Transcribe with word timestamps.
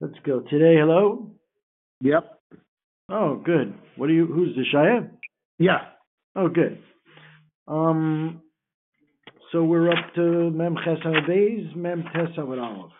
Let's 0.00 0.18
go. 0.24 0.40
Today, 0.40 0.76
hello? 0.78 1.30
Yep. 2.00 2.40
Oh, 3.10 3.36
good. 3.44 3.74
What 3.96 4.08
are 4.08 4.14
you, 4.14 4.24
who's 4.24 4.56
the 4.56 4.64
Shia? 4.74 5.10
Yeah. 5.58 5.88
Oh, 6.34 6.48
good. 6.48 6.78
Um, 7.68 8.40
so 9.52 9.62
we're 9.62 9.90
up 9.90 10.14
to 10.14 10.50
Mem 10.50 10.76
Ches 10.82 11.04
Beis, 11.28 11.76
Mem 11.76 12.04
Tes 12.14 12.38
Aleph. 12.38 12.92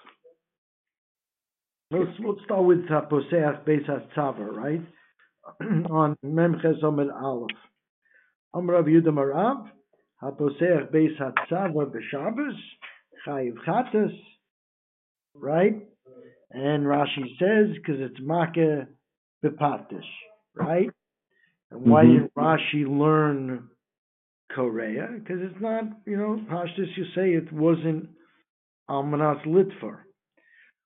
Let's, 1.91 2.11
let's 2.23 2.41
start 2.45 2.65
with 2.65 2.85
uh, 2.91 3.01
Poseach 3.11 3.65
Beis 3.65 3.89
HaTzava, 3.89 4.53
right? 4.53 4.83
On 5.91 6.15
Mem 6.23 6.57
Ches 6.61 6.83
Aleph. 6.83 7.49
Amr 8.53 8.75
Rav 8.75 8.85
Yudah 8.85 9.07
Marav, 9.07 9.71
HaPoseach 10.23 10.93
Beis 10.93 11.19
HaTzava 11.19 11.91
B'Shabbos, 11.91 12.59
Chayiv 13.27 13.55
Chatas, 13.67 14.13
right? 15.35 15.90
And 16.53 16.85
Rashi 16.85 17.39
says, 17.39 17.77
because 17.77 18.01
it's 18.01 18.21
Makkah 18.21 18.89
Bepatish, 19.45 20.03
right? 20.55 20.91
And 21.71 21.89
why 21.89 22.05
Mhm. 22.05 22.23
did 22.23 22.35
Rashi 22.35 22.87
learn 22.87 23.71
Korea? 24.51 25.09
Because 25.13 25.41
it's 25.43 25.61
not, 25.61 25.85
you 26.07 26.17
know, 26.17 26.41
Pashtus, 26.49 26.97
you 26.97 27.05
say 27.15 27.35
it 27.35 27.53
wasn't 27.53 28.11
Almanas 28.89 29.45
Litfer, 29.47 30.03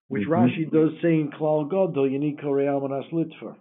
which 0.08 0.24
Mhm. 0.24 0.28
Rashi 0.28 0.70
does 0.70 1.00
say 1.00 1.14
in 1.20 1.30
Klal 1.30 1.68
Gadol, 1.70 2.10
you 2.10 2.18
need 2.18 2.38
Korea 2.38 2.72
Almanas 2.72 3.10
Litfer. 3.10 3.56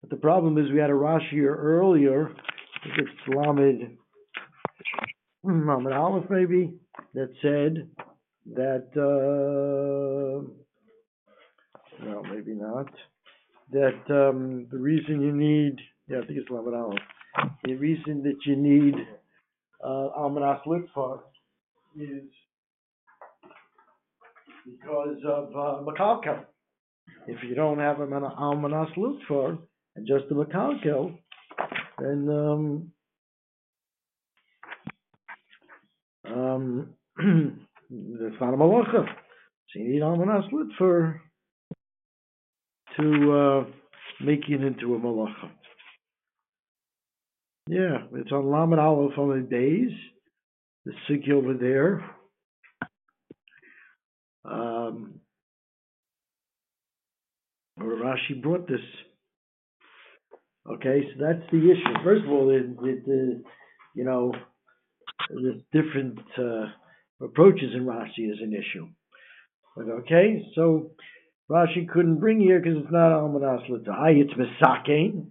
But 0.00 0.10
the 0.10 0.16
problem 0.16 0.56
is 0.58 0.70
we 0.70 0.78
had 0.78 0.90
a 0.90 0.92
Rashi 0.92 1.30
here 1.30 1.56
earlier, 1.56 2.30
I 2.30 2.80
think 2.84 2.98
it's 2.98 3.28
Lamed, 3.28 3.98
Lamed 5.42 5.92
Aleph 5.92 6.30
maybe, 6.30 6.78
that 7.14 7.34
said 7.42 7.90
that, 8.54 8.86
uh, 8.96 10.63
well, 12.02 12.22
maybe 12.22 12.52
not, 12.52 12.90
that 13.72 14.00
um, 14.10 14.66
the 14.70 14.78
reason 14.78 15.20
you 15.20 15.32
need, 15.32 15.76
yeah, 16.08 16.18
I 16.18 16.26
think 16.26 16.38
it's 16.38 16.50
Lamed 16.50 16.74
Aleph, 16.74 16.98
the 17.64 17.74
reason 17.74 18.22
that 18.22 18.36
you 18.46 18.56
need 18.56 18.94
uh, 19.82 20.08
Almanas 20.18 20.62
Litfar 20.66 21.20
is 21.98 22.22
because 24.64 25.18
of 25.26 25.48
uh, 25.54 25.82
Makalkel. 25.82 26.44
If 27.26 27.42
you 27.42 27.54
don't 27.54 27.78
have 27.78 28.00
an 28.00 28.10
Almanas 28.10 28.94
Litfar 28.96 29.58
and 29.96 30.06
just 30.06 30.24
the 30.28 30.34
Makalkel, 30.34 31.16
then 31.98 32.28
um, 32.30 32.92
um, 36.26 36.88
it's 37.18 38.40
not 38.40 38.54
a 38.54 38.56
malacha. 38.56 39.06
So 39.72 39.78
you 39.78 39.88
need 39.88 40.02
Almanas 40.02 40.50
Litfar 40.52 41.20
to 42.96 43.32
uh, 43.32 43.64
make 44.24 44.48
it 44.48 44.62
into 44.62 44.94
a 44.94 44.98
malacha. 44.98 45.50
Yeah, 47.68 47.98
it's 48.14 48.30
on 48.30 48.50
Lamed 48.50 48.78
Aleph 48.78 49.18
on 49.18 49.40
the 49.40 49.46
days. 49.46 49.90
The 50.84 50.92
sikh 51.08 51.30
over 51.32 51.54
there. 51.54 52.04
Um, 54.44 55.20
Rashi 57.78 58.42
brought 58.42 58.68
this. 58.68 58.80
Okay, 60.70 61.02
so 61.02 61.24
that's 61.24 61.50
the 61.50 61.70
issue. 61.70 62.04
First 62.04 62.24
of 62.24 62.30
all, 62.30 62.46
the, 62.46 62.74
the, 62.80 63.02
the 63.06 63.42
you 63.94 64.04
know, 64.04 64.32
there's 65.30 65.62
different 65.72 66.18
uh, 66.38 66.66
approaches 67.24 67.74
in 67.74 67.84
Rashi 67.84 68.30
is 68.30 68.38
an 68.42 68.52
issue. 68.52 68.88
But 69.76 69.88
okay, 70.00 70.44
so 70.54 70.90
Rashi 71.50 71.88
couldn't 71.88 72.20
bring 72.20 72.40
here 72.40 72.58
because 72.58 72.78
it's 72.82 72.92
not 72.92 73.12
Almanas 73.12 73.68
L'tai, 73.68 74.10
it's 74.12 74.32
Misakein. 74.32 75.30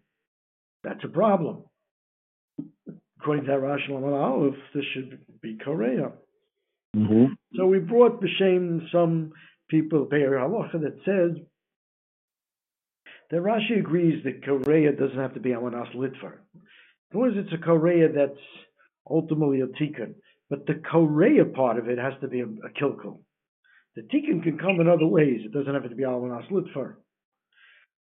That's 0.83 1.03
a 1.03 1.07
problem. 1.07 1.63
According 3.19 3.45
to 3.45 3.51
that 3.51 3.59
Rashi 3.59 3.89
Aleph, 3.89 4.55
this 4.75 4.83
should 4.93 5.19
be 5.41 5.57
Korea. 5.63 6.11
Mm-hmm. 6.95 7.33
So 7.55 7.65
we 7.65 7.79
brought 7.79 8.21
b'shem 8.21 8.91
some 8.91 9.31
people 9.69 10.05
Be'er 10.05 10.37
Halacha 10.37 10.81
that 10.81 10.97
says 11.05 11.43
that 13.31 13.37
Rashi 13.37 13.79
agrees 13.79 14.23
that 14.25 14.43
Korea 14.43 14.91
doesn't 14.91 15.17
have 15.17 15.33
to 15.33 15.39
be 15.39 15.49
Amanas 15.49 15.95
Litvar. 15.95 16.33
As 16.53 17.15
long 17.15 17.29
as 17.29 17.45
it's 17.45 17.53
a 17.53 17.63
Korea 17.63 18.11
that's 18.11 18.39
ultimately 19.09 19.61
a 19.61 19.67
tikkun, 19.67 20.13
but 20.49 20.67
the 20.67 20.75
Korea 20.75 21.45
part 21.45 21.79
of 21.79 21.89
it 21.89 21.97
has 21.97 22.13
to 22.21 22.27
be 22.27 22.41
a, 22.41 22.45
a 22.45 22.69
kilkul. 22.79 23.21
The 23.95 24.01
tikkun 24.03 24.43
can 24.43 24.57
come 24.57 24.79
in 24.79 24.87
other 24.87 25.05
ways. 25.05 25.41
It 25.45 25.53
doesn't 25.53 25.73
have 25.73 25.89
to 25.89 25.95
be 25.95 26.03
Amanas 26.03 26.49
Litvar. 26.51 26.95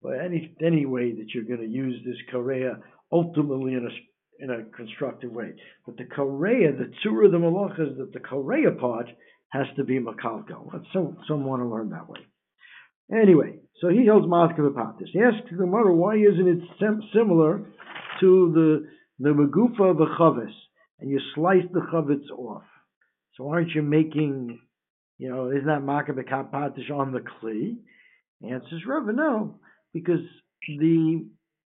But 0.01 0.19
any 0.23 0.55
any 0.61 0.85
way 0.85 1.11
that 1.13 1.33
you're 1.33 1.43
going 1.43 1.61
to 1.61 1.67
use 1.67 2.01
this 2.05 2.17
Korea 2.31 2.79
ultimately 3.11 3.73
in 3.73 3.85
a 3.85 4.43
in 4.43 4.49
a 4.51 4.63
constructive 4.75 5.31
way. 5.31 5.53
But 5.85 5.97
the 5.97 6.05
Korea, 6.05 6.71
the 6.71 6.91
Tzura, 7.03 7.31
the 7.31 7.37
Malacha 7.37 7.91
is 7.91 7.97
that 7.97 8.13
the 8.13 8.19
Korea 8.19 8.71
part 8.71 9.07
has 9.49 9.67
to 9.77 9.83
be 9.83 9.99
Makalko. 9.99 10.69
Let's 10.73 10.85
some 10.93 11.45
want 11.45 11.61
to 11.61 11.67
learn 11.67 11.89
that 11.89 12.09
way. 12.09 12.19
Anyway, 13.11 13.59
so 13.81 13.89
he 13.89 14.07
holds 14.07 14.25
Maska 14.25 14.59
Patis. 14.73 15.09
He 15.13 15.19
asks 15.19 15.49
the 15.55 15.65
mother, 15.65 15.91
why 15.91 16.15
isn't 16.15 16.47
it 16.47 16.59
sim- 16.79 17.03
similar 17.13 17.59
to 18.19 18.51
the 18.53 18.87
the 19.19 19.29
Magufa 19.29 19.91
of 19.91 19.97
the 19.97 20.07
Chavis? 20.19 20.53
And 20.99 21.09
you 21.09 21.19
slice 21.35 21.65
the 21.71 21.81
Chavis 21.91 22.29
off. 22.37 22.63
So 23.35 23.49
aren't 23.49 23.71
you 23.71 23.81
making, 23.81 24.59
you 25.17 25.29
know, 25.29 25.49
isn't 25.49 25.65
that 25.65 25.81
Patish 25.81 26.91
on 26.91 27.11
the 27.13 27.19
Kli? 27.19 27.77
Answers 28.43 28.83
Rava, 28.85 29.13
no, 29.13 29.59
because 29.93 30.19
the, 30.67 31.25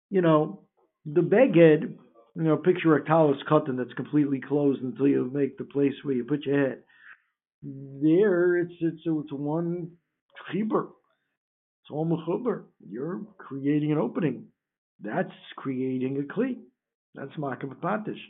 you 0.10 0.22
know, 0.22 0.62
the 1.06 1.22
Beged, 1.22 1.96
you 2.36 2.44
know, 2.44 2.58
picture 2.58 2.96
a 2.96 3.06
talus 3.06 3.38
cotton 3.48 3.78
that's 3.78 3.94
completely 3.94 4.42
closed 4.42 4.82
until 4.82 5.08
you 5.08 5.30
make 5.34 5.58
the 5.58 5.64
place 5.64 5.94
where 6.04 6.16
you 6.16 6.26
put 6.26 6.46
your 6.46 6.70
head. 6.70 6.80
There, 7.64 8.58
it's 8.58 8.74
it's 8.80 9.02
it's 9.06 9.34
one 9.34 9.92
chibur. 10.50 10.88
It's 11.82 11.92
all 11.92 12.06
mechuber. 12.06 12.64
You're 12.88 13.22
creating 13.38 13.92
an 13.92 13.98
opening. 13.98 14.46
That's 15.02 15.32
creating 15.58 16.18
a 16.18 16.34
kli. 16.34 16.58
That's 17.16 17.36
makabatish. 17.38 18.22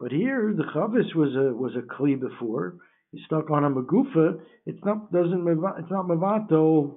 But 0.00 0.10
here, 0.10 0.52
the 0.56 0.64
chavis 0.64 1.14
was 1.14 1.34
a 1.36 1.54
was 1.54 1.72
a 1.76 1.82
kli 1.82 2.18
before. 2.18 2.76
You 3.12 3.22
stuck 3.26 3.50
on 3.50 3.64
a 3.64 3.70
magufa. 3.70 4.40
It's 4.66 4.82
not 4.84 5.12
doesn't 5.12 5.46
it's 5.46 5.90
not 5.90 6.06
mavato 6.06 6.96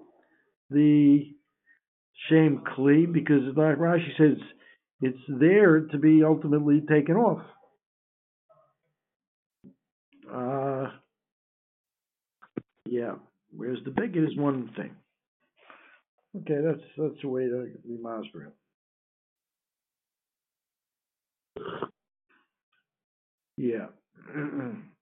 the 0.69 1.19
shame 2.29 2.63
kli 2.65 3.11
because 3.11 3.43
like 3.55 3.77
Rashi 3.77 4.17
says 4.17 4.37
it's 5.01 5.19
there 5.27 5.81
to 5.81 5.97
be 5.97 6.23
ultimately 6.23 6.81
taken 6.89 7.15
off. 7.15 7.41
Uh, 10.33 10.89
yeah. 12.85 13.15
Whereas 13.51 13.79
the 13.85 13.91
big 13.91 14.15
is 14.15 14.35
one 14.37 14.71
thing. 14.75 14.95
Okay, 16.37 16.61
that's 16.63 16.81
that's 16.97 17.21
the 17.21 17.29
way 17.29 17.43
to 17.43 17.67
be 17.85 17.97
masber. 17.97 18.51
Yeah. 23.57 23.87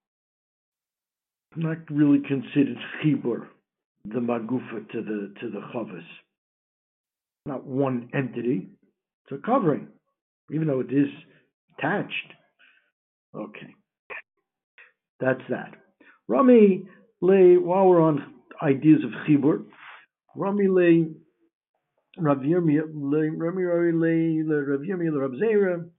Not 1.55 1.77
really 1.89 2.19
considered 2.19 2.77
chibur, 3.03 3.47
the 4.05 4.19
magufa 4.19 4.89
to 4.91 5.01
the 5.01 5.33
to 5.39 5.49
the 5.49 5.61
chavis. 5.73 6.03
Not 7.45 7.65
one 7.65 8.09
entity. 8.13 8.69
It's 9.25 9.39
a 9.39 9.45
covering, 9.45 9.87
even 10.51 10.67
though 10.67 10.79
it 10.79 10.91
is 10.91 11.09
attached. 11.77 12.33
Okay. 13.35 13.75
That's 15.19 15.41
that. 15.49 15.75
Rami 16.27 16.85
lay 17.21 17.57
while 17.57 17.85
we're 17.85 18.01
on 18.01 18.33
ideas 18.61 19.03
of 19.03 19.11
chibur, 19.27 19.63
Rami 20.35 20.67
lay 20.67 21.07
Rav 22.17 22.43
lay 22.43 22.55
le 22.55 22.81
Rav 23.37 23.55
Yirmiyah 23.55 25.11
le 25.11 25.19
Rav 25.19 25.31
Zera. 25.31 25.89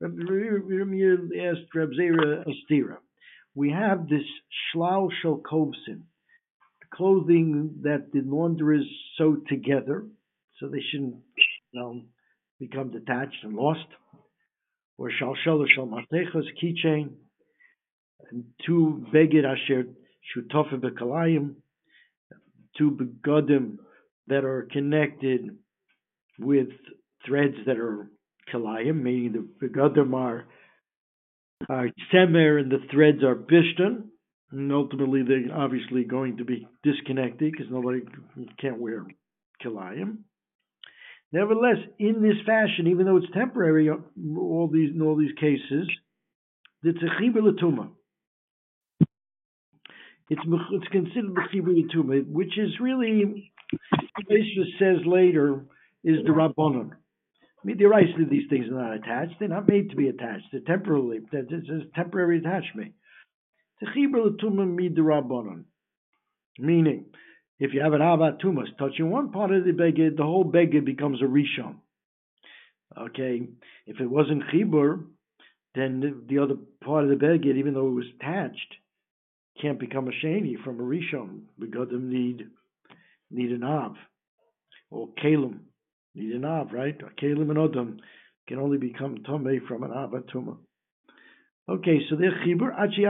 Rav 0.00 0.12
asked 0.12 1.74
Rav 1.74 1.88
Zera 1.90 2.44
Astira. 2.46 2.96
We 3.54 3.70
have 3.70 4.08
this 4.08 4.24
shlal 4.74 5.10
shel 5.22 5.42
kovsin, 5.50 6.02
clothing 6.94 7.80
that 7.82 8.12
the 8.12 8.20
launderers 8.20 8.86
sew 9.16 9.36
together, 9.48 10.06
so 10.58 10.68
they 10.68 10.82
shouldn't, 10.90 11.16
you 11.72 11.80
know, 11.80 12.02
become 12.58 12.90
detached 12.90 13.42
and 13.42 13.54
lost. 13.54 13.86
Or 14.98 15.10
shal 15.10 15.34
shel 15.44 15.64
shel 15.74 15.86
matechas 15.86 16.44
keychain, 16.62 17.10
and 18.30 18.44
two 18.66 19.06
beged 19.12 19.44
asher 19.44 19.84
shutafa 20.36 20.74
bekalayim, 20.74 21.54
two 22.76 22.90
begodim 22.92 23.78
that 24.26 24.44
are 24.44 24.68
connected 24.70 25.56
with 26.38 26.68
threads 27.26 27.56
that 27.66 27.78
are 27.78 28.10
kalayim, 28.52 29.02
meaning 29.02 29.32
the 29.32 29.66
begodim 29.66 30.14
are 30.14 30.46
Uh, 31.68 31.84
semer 32.12 32.58
and 32.60 32.70
the 32.70 32.78
threads 32.90 33.22
are 33.22 33.34
bishtan, 33.34 34.04
And 34.50 34.72
ultimately, 34.72 35.22
they're 35.22 35.54
obviously 35.54 36.04
going 36.04 36.38
to 36.38 36.44
be 36.44 36.66
disconnected 36.82 37.52
because 37.52 37.66
nobody 37.70 38.00
can't 38.60 38.80
wear 38.80 39.04
kilayim. 39.64 40.18
Nevertheless, 41.32 41.76
in 41.98 42.22
this 42.22 42.36
fashion, 42.44 42.88
even 42.88 43.06
though 43.06 43.18
it's 43.18 43.32
temporary, 43.32 43.88
uh, 43.88 43.96
all 44.38 44.68
these 44.72 44.90
in 44.94 45.02
all 45.02 45.16
these 45.16 45.34
cases, 45.38 45.88
it's 46.82 46.98
a 47.02 47.22
chibur 47.22 47.90
It's 50.28 50.42
it's 50.72 50.88
considered 50.88 51.34
the 51.34 51.42
chibur 51.52 52.26
which 52.26 52.58
is 52.58 52.70
really, 52.80 53.52
Yeshua 54.30 54.64
says 54.78 55.06
later, 55.06 55.66
is 56.02 56.24
the 56.24 56.32
rabbanon. 56.32 56.92
I 57.62 57.66
mean, 57.66 57.76
the 57.76 57.86
rights 57.86 58.10
to 58.16 58.24
these 58.24 58.48
things 58.48 58.68
are 58.68 58.72
not 58.72 58.94
attached; 58.94 59.34
they're 59.38 59.48
not 59.48 59.68
made 59.68 59.90
to 59.90 59.96
be 59.96 60.08
attached. 60.08 60.46
They're 60.50 60.62
temporarily. 60.62 61.20
It's 61.30 61.68
a 61.68 61.94
temporary 61.94 62.38
attachment. 62.38 62.94
Meaning, 66.58 67.04
if 67.58 67.74
you 67.74 67.80
have 67.82 67.92
an 67.92 68.00
avat 68.00 68.40
tumas 68.40 68.76
touching 68.78 69.10
one 69.10 69.30
part 69.30 69.52
of 69.52 69.64
the 69.64 69.72
beged, 69.72 70.16
the 70.16 70.22
whole 70.22 70.44
beged 70.44 70.86
becomes 70.86 71.20
a 71.20 71.26
rishon. 71.26 71.76
Okay, 72.98 73.48
if 73.86 74.00
it 74.00 74.06
wasn't 74.06 74.44
chibur, 74.52 75.04
then 75.74 76.00
the, 76.00 76.22
the, 76.28 76.38
other 76.42 76.56
part 76.82 77.04
of 77.04 77.10
the 77.10 77.16
beged, 77.16 77.56
even 77.56 77.74
though 77.74 77.88
it 77.88 77.94
was 77.94 78.06
attached, 78.18 78.74
can't 79.60 79.78
become 79.78 80.08
a 80.08 80.12
sheni 80.24 80.56
from 80.64 80.80
a 80.80 80.82
rishon. 80.82 81.42
because 81.58 81.88
them 81.90 82.10
need 82.10 82.48
need 83.30 83.52
an 83.52 83.62
av 83.62 83.96
or 84.90 85.08
kalim 85.22 85.60
need 86.14 86.34
an 86.34 86.44
av, 86.44 86.72
right? 86.72 86.96
Kalim 87.20 87.50
and 87.50 87.58
odom 87.58 87.96
can 88.48 88.58
only 88.58 88.78
become 88.78 89.18
tomei 89.18 89.58
from 89.66 89.82
an 89.82 89.90
avat 89.90 90.24
tumah. 90.34 90.56
Okay, 91.68 92.00
so 92.08 92.16
they're 92.16 92.32
chibur 92.44 92.72
achi 92.76 93.04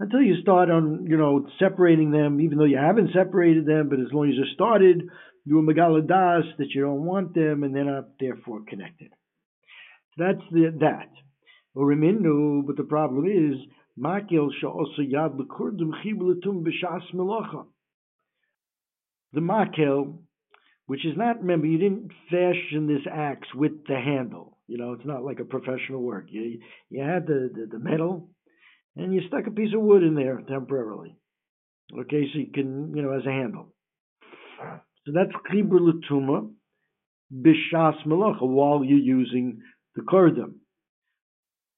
until 0.00 0.22
you 0.22 0.40
start 0.40 0.70
on 0.70 1.06
you 1.08 1.16
know 1.16 1.46
separating 1.58 2.10
them, 2.10 2.40
even 2.40 2.58
though 2.58 2.64
you 2.64 2.78
haven't 2.78 3.12
separated 3.12 3.66
them, 3.66 3.88
but 3.88 4.00
as 4.00 4.12
long 4.12 4.28
as 4.28 4.34
you 4.34 4.46
started, 4.54 5.02
you 5.44 5.58
are 5.58 5.62
megaladas 5.62 6.56
that 6.58 6.70
you 6.74 6.82
don't 6.82 7.04
want 7.04 7.34
them, 7.34 7.62
and 7.62 7.74
they're 7.74 7.84
not 7.84 8.18
therefore 8.18 8.62
connected. 8.66 9.10
So 10.16 10.24
that's 10.24 10.46
the 10.50 10.76
that. 10.80 11.10
Uriminu, 11.76 12.66
but 12.66 12.76
the 12.76 12.84
problem 12.84 13.26
is 13.26 13.58
makil 13.98 14.48
also 14.64 15.02
yad 15.02 15.38
lekurdum 15.38 15.92
chibulatum 16.04 16.64
b'shas 16.64 17.14
melacha. 17.14 17.66
The 19.32 19.40
makil, 19.40 20.18
which 20.90 21.06
is 21.06 21.16
not 21.16 21.38
remember 21.38 21.68
you 21.68 21.78
didn't 21.78 22.10
fashion 22.28 22.88
this 22.88 23.06
axe 23.08 23.46
with 23.54 23.86
the 23.86 23.94
handle. 23.94 24.58
You 24.66 24.76
know, 24.76 24.92
it's 24.94 25.06
not 25.06 25.22
like 25.22 25.38
a 25.38 25.44
professional 25.44 26.02
work. 26.02 26.24
You 26.30 26.58
you 26.88 27.00
had 27.00 27.28
the, 27.28 27.48
the, 27.54 27.68
the 27.70 27.78
metal, 27.78 28.28
and 28.96 29.14
you 29.14 29.20
stuck 29.28 29.46
a 29.46 29.52
piece 29.52 29.72
of 29.72 29.82
wood 29.82 30.02
in 30.02 30.16
there 30.16 30.42
temporarily. 30.48 31.14
Okay, 31.96 32.24
so 32.32 32.40
you 32.40 32.48
can 32.52 32.92
you 32.96 33.02
know 33.02 33.12
as 33.12 33.24
a 33.24 33.30
handle. 33.30 33.68
So 35.06 35.12
that's 35.14 35.30
chibur 35.48 35.78
l'tuma 35.78 36.50
b'shas 37.32 38.04
melacha 38.04 38.42
while 38.42 38.82
you're 38.82 38.98
using 38.98 39.60
the 39.94 40.02
kordam. 40.02 40.54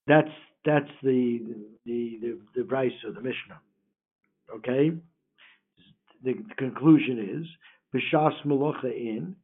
That's 0.06 0.32
that's 0.64 0.88
the 1.02 1.38
the 1.84 2.18
the, 2.22 2.38
the 2.56 2.64
Bryce 2.64 2.92
of 3.06 3.14
the 3.14 3.20
Mishnah. 3.20 3.60
Okay, 4.56 4.90
the, 6.24 6.32
the 6.32 6.54
conclusion 6.54 7.40
is 7.42 7.46
b'shas 7.94 8.34
melacha 8.44 8.84
in, 8.84 9.36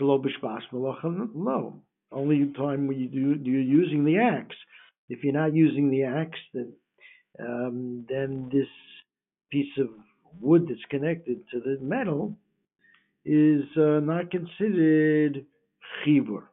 shalo 0.00 0.24
b'shvas 0.24 0.62
melacha 0.72 1.34
no 1.34 1.82
only 2.12 2.52
time 2.56 2.86
when 2.86 2.98
you 2.98 3.08
do 3.08 3.50
you're 3.50 3.60
using 3.60 4.04
the 4.04 4.18
axe. 4.18 4.56
If 5.08 5.24
you're 5.24 5.32
not 5.32 5.54
using 5.54 5.90
the 5.90 6.04
axe, 6.04 6.38
then 6.54 6.72
um, 7.40 8.06
then 8.08 8.50
this 8.52 8.68
piece 9.50 9.72
of 9.78 9.88
wood 10.40 10.66
that's 10.68 10.80
connected 10.90 11.38
to 11.50 11.60
the 11.60 11.78
metal 11.80 12.36
is 13.24 13.62
uh, 13.76 14.00
not 14.00 14.30
considered 14.30 15.44
chibur. 16.04 16.44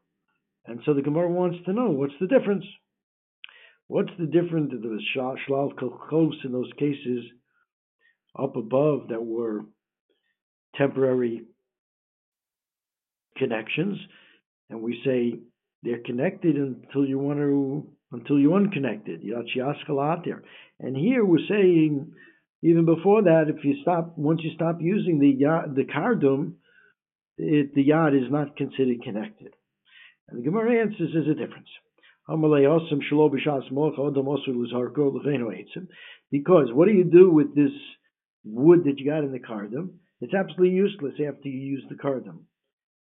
And 0.66 0.82
so 0.86 0.94
the 0.94 1.02
Gemara 1.02 1.30
wants 1.30 1.58
to 1.66 1.74
know 1.74 1.90
what's 1.90 2.14
the 2.20 2.28
difference. 2.28 2.66
What's 3.88 4.12
the 4.20 4.28
difference 4.28 4.72
of 4.74 4.82
the 4.82 5.00
shlal 5.16 5.74
kolchos 5.74 6.46
in 6.46 6.52
those 6.52 6.72
cases 6.78 7.26
up 8.38 8.56
above 8.56 9.08
that 9.10 9.26
were 9.26 9.66
temporary 10.76 11.44
connections, 13.38 13.98
and 14.70 14.82
we 14.82 15.02
say 15.06 15.40
they're 15.84 16.04
connected 16.06 16.56
until 16.56 17.06
you 17.06 17.18
want 17.20 17.40
to 17.40 17.88
until 18.12 18.40
you 18.40 18.50
unconnect 18.50 19.08
it. 19.08 19.22
there. 20.26 20.44
And 20.80 20.96
here 20.96 21.24
we're 21.24 21.48
saying 21.48 22.12
even 22.62 22.86
before 22.86 23.24
that, 23.24 23.46
if 23.48 23.64
you 23.64 23.76
stop 23.82 24.18
once 24.18 24.42
you 24.44 24.52
stop 24.56 24.78
using 24.82 25.20
the 25.20 25.34
the 25.76 25.86
kardum, 25.86 26.54
it, 27.38 27.74
the 27.74 27.88
yad 27.88 28.16
is 28.16 28.32
not 28.32 28.58
considered 28.58 29.02
connected. 29.04 29.54
And 30.28 30.40
the 30.40 30.44
Gemara 30.44 30.82
answers 30.82 31.12
there's 31.14 31.28
a 31.28 31.34
difference. 31.34 31.70
Because 36.32 36.68
what 36.74 36.88
do 36.88 36.94
you 36.94 37.04
do 37.04 37.32
with 37.32 37.56
this 37.56 37.72
wood 38.44 38.84
that 38.84 39.00
you 39.00 39.06
got 39.10 39.24
in 39.24 39.32
the 39.32 39.40
kardum? 39.40 39.90
It's 40.22 40.34
absolutely 40.34 40.76
useless 40.76 41.14
after 41.26 41.48
you 41.48 41.60
use 41.60 41.84
the 41.90 41.96
kardum. 41.96 42.40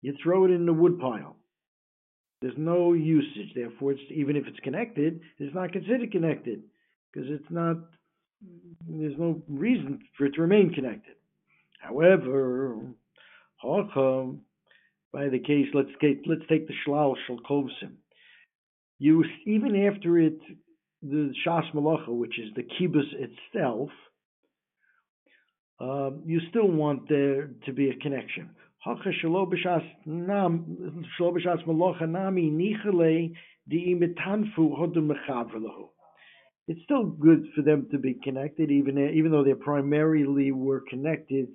You 0.01 0.13
throw 0.23 0.45
it 0.45 0.51
in 0.51 0.65
the 0.65 0.73
wood 0.73 0.99
pile. 0.99 1.35
There's 2.41 2.57
no 2.57 2.93
usage. 2.93 3.53
Therefore, 3.53 3.95
even 4.09 4.35
if 4.35 4.47
it's 4.47 4.59
connected, 4.59 5.19
it's 5.39 5.53
not 5.53 5.73
considered 5.73 6.11
connected 6.11 6.63
because 7.11 7.29
it's 7.29 7.49
not. 7.49 7.77
There's 8.87 9.17
no 9.17 9.41
reason 9.49 9.99
for 10.17 10.25
it 10.25 10.35
to 10.35 10.41
remain 10.41 10.73
connected. 10.73 11.15
However, 11.79 12.77
by 15.11 15.27
the 15.27 15.39
case, 15.39 15.67
let's 15.73 15.89
take 15.99 16.21
let's 16.25 16.47
take 16.49 16.67
the 16.67 16.73
shlal 16.87 17.15
shalkovsim. 17.27 17.95
You 18.99 19.25
even 19.45 19.75
after 19.85 20.17
it, 20.17 20.39
the 21.01 21.33
shas 21.45 21.69
malacha, 21.73 22.09
which 22.09 22.39
is 22.39 22.53
the 22.55 22.63
kibbutz 22.63 23.11
itself, 23.13 23.89
uh, 25.79 26.11
you 26.25 26.41
still 26.49 26.67
want 26.67 27.07
there 27.07 27.51
to 27.65 27.73
be 27.73 27.89
a 27.89 27.95
connection. 27.95 28.49
It's 36.67 36.83
still 36.83 37.05
good 37.05 37.47
for 37.55 37.61
them 37.61 37.87
to 37.91 37.97
be 37.97 38.13
connected, 38.23 38.71
even 38.71 38.97
even 39.15 39.31
though 39.31 39.43
they 39.43 39.53
primarily 39.53 40.51
were 40.51 40.83
connected, 40.89 41.47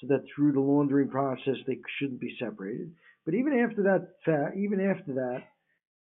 so 0.00 0.06
that 0.08 0.24
through 0.34 0.52
the 0.52 0.60
laundering 0.60 1.08
process 1.08 1.56
they 1.66 1.78
shouldn't 1.98 2.20
be 2.20 2.36
separated. 2.40 2.92
But 3.24 3.34
even 3.34 3.58
after 3.58 3.82
that, 3.82 4.52
even 4.56 4.80
after 4.80 5.14
that, 5.14 5.42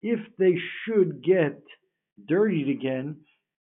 if 0.02 0.20
they 0.38 0.54
should 0.84 1.22
get 1.22 1.62
dirtied 2.26 2.68
again, 2.68 3.16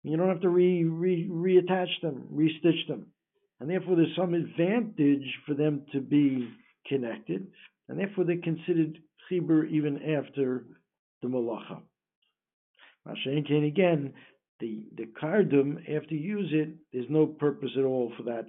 you 0.03 0.17
don't 0.17 0.29
have 0.29 0.41
to 0.41 0.49
re, 0.49 0.83
re 0.83 1.27
reattach 1.29 2.01
them, 2.01 2.27
restitch 2.31 2.87
them, 2.87 3.07
and 3.61 3.69
therefore 3.69 3.95
there's 3.95 4.15
some 4.15 4.33
advantage 4.33 5.37
for 5.45 5.53
them 5.53 5.83
to 5.93 6.01
be 6.01 6.49
connected, 6.87 7.45
and 7.87 7.99
therefore 7.99 8.23
they're 8.23 8.37
considered 8.43 8.97
chibur 9.29 9.69
even 9.69 10.01
after 10.17 10.65
the 11.21 11.27
malacha. 11.27 11.79
Mashenkin 13.07 13.67
again, 13.67 14.13
the 14.59 14.83
the 14.97 15.05
kardum 15.21 15.77
after 15.95 16.15
you 16.15 16.39
use 16.39 16.49
it, 16.51 16.69
there's 16.91 17.09
no 17.09 17.27
purpose 17.27 17.69
at 17.77 17.83
all 17.83 18.11
for 18.17 18.23
that 18.23 18.47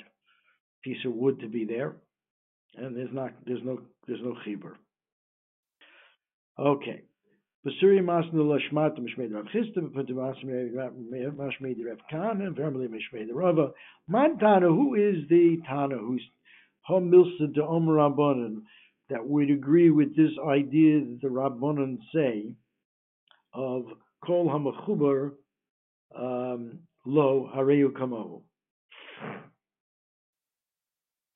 piece 0.83 1.05
of 1.05 1.13
wood 1.13 1.41
to 1.41 1.49
be 1.49 1.67
there, 1.67 1.95
and 2.77 2.97
there's 2.97 3.13
not 3.13 3.33
there's 3.47 3.63
no 3.63 3.81
there's 4.07 4.23
no 4.23 4.35
chibur. 4.47 4.73
Okay. 6.59 7.03
Basuri 7.65 8.05
Rav 8.05 8.25
mashmei 8.25 9.35
Rav 12.59 12.75
and 12.75 13.37
Rava. 13.37 13.71
Man 14.09 14.39
Tana, 14.39 14.67
who 14.67 14.95
is 14.95 15.29
the 15.29 15.59
Tana 15.69 15.97
who's 15.97 16.23
Hamilsa 16.91 17.55
de 17.55 17.63
Om 17.65 17.87
Rabbanan 17.87 18.63
that 19.11 19.25
would 19.25 19.51
agree 19.51 19.91
with 19.91 20.17
this 20.17 20.33
idea 20.45 21.01
that 21.01 21.19
the 21.23 21.29
Rabbanan 21.29 21.99
say 22.13 22.55
of 23.55 23.85
Kol 24.25 24.49
Hamachubar 24.49 25.33
um, 26.17 26.81
Lo 27.05 27.49
Hareu 27.55 27.97
Kamo. 27.97 28.43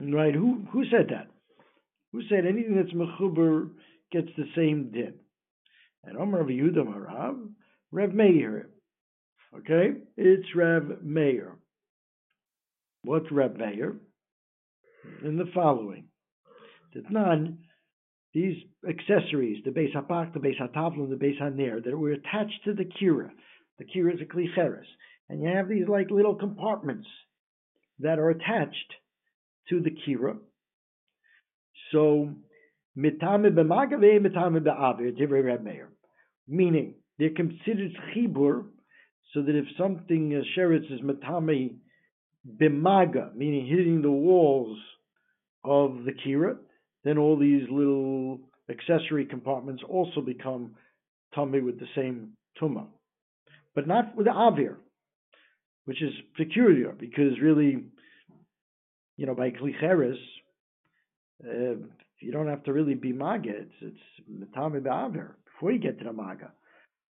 Right? 0.01 0.33
Who 0.33 0.65
who 0.71 0.83
said 0.91 1.07
that? 1.09 1.27
Who 2.11 2.21
said 2.29 2.45
anything 2.45 2.75
that's 2.75 2.93
mechuber 2.93 3.69
gets 4.11 4.27
the 4.37 4.45
same 4.55 4.91
din? 4.91 5.13
And 6.03 6.17
Omar 6.17 6.41
of 6.41 6.47
Yehuda 6.47 6.85
Marav, 6.85 7.49
Rev 7.91 8.13
Meir. 8.13 8.69
Okay, 9.57 9.99
it's 10.15 10.47
Rev 10.55 11.03
Meir. 11.03 11.57
What's 13.03 13.31
Rev 13.31 13.55
Meir? 13.55 13.97
in 15.23 15.37
the 15.37 15.49
following. 15.53 16.05
That 16.93 17.09
none, 17.11 17.59
these 18.33 18.57
accessories, 18.87 19.63
the 19.63 19.71
Beis 19.71 19.95
HaPak, 19.95 20.33
the 20.33 20.39
Beis 20.39 20.59
HaTavla, 20.59 21.09
the 21.09 21.15
Beis 21.15 21.39
HaNer, 21.39 21.81
that 21.81 21.97
were 21.97 22.11
attached 22.11 22.63
to 22.65 22.73
the 22.73 22.85
Kira. 22.85 23.29
The 23.79 23.85
Kira 23.85 24.13
is 24.13 24.21
a 24.21 24.25
Klicheres. 24.25 24.85
and 25.29 25.41
you 25.41 25.49
have 25.49 25.67
these 25.67 25.87
like 25.87 26.09
little 26.09 26.35
compartments 26.35 27.07
that 27.99 28.19
are 28.19 28.29
attached 28.29 28.93
to 29.69 29.81
the 29.81 29.91
kira. 29.91 30.37
So 31.91 32.33
mitame 32.97 33.51
b'magav 33.51 34.01
mitame 34.01 34.59
b'avir 34.59 35.17
divrei 35.17 35.43
Reb 35.43 35.63
Meir, 35.63 35.89
meaning 36.47 36.95
they're 37.19 37.29
considered 37.29 37.91
chibur, 38.13 38.65
so 39.33 39.41
that 39.41 39.55
if 39.55 39.65
something 39.77 40.33
uh, 40.33 40.41
sheretz 40.57 40.91
is 40.91 41.01
mitame 41.01 41.75
b'maga, 42.59 43.35
meaning 43.35 43.67
hitting 43.67 44.01
the 44.01 44.11
walls 44.11 44.77
of 45.63 46.05
the 46.05 46.11
kira, 46.11 46.57
then 47.03 47.17
all 47.17 47.37
these 47.37 47.63
little 47.69 48.39
accessory 48.69 49.25
compartments 49.25 49.83
also 49.87 50.21
become 50.21 50.71
tummy 51.35 51.61
with 51.61 51.79
the 51.79 51.87
same 51.95 52.31
tuma, 52.61 52.85
but 53.75 53.87
not 53.87 54.15
with 54.15 54.25
the 54.25 54.31
avir, 54.31 54.75
which 55.85 56.01
is 56.01 56.11
peculiar 56.35 56.93
because 56.97 57.39
really, 57.41 57.83
you 59.17 59.25
know, 59.25 59.35
by 59.35 59.51
klicheres, 59.51 60.17
uh, 61.45 61.75
you 62.19 62.31
don't 62.31 62.47
have 62.47 62.63
to 62.63 62.73
really 62.73 62.95
be 62.95 63.13
maga. 63.13 63.49
It's 63.49 63.71
it's 63.81 63.99
mitame 64.31 64.81
ba'avir 64.81 65.31
before 65.45 65.71
you 65.71 65.79
get 65.79 65.99
to 65.99 66.05
the 66.05 66.13
maga. 66.13 66.51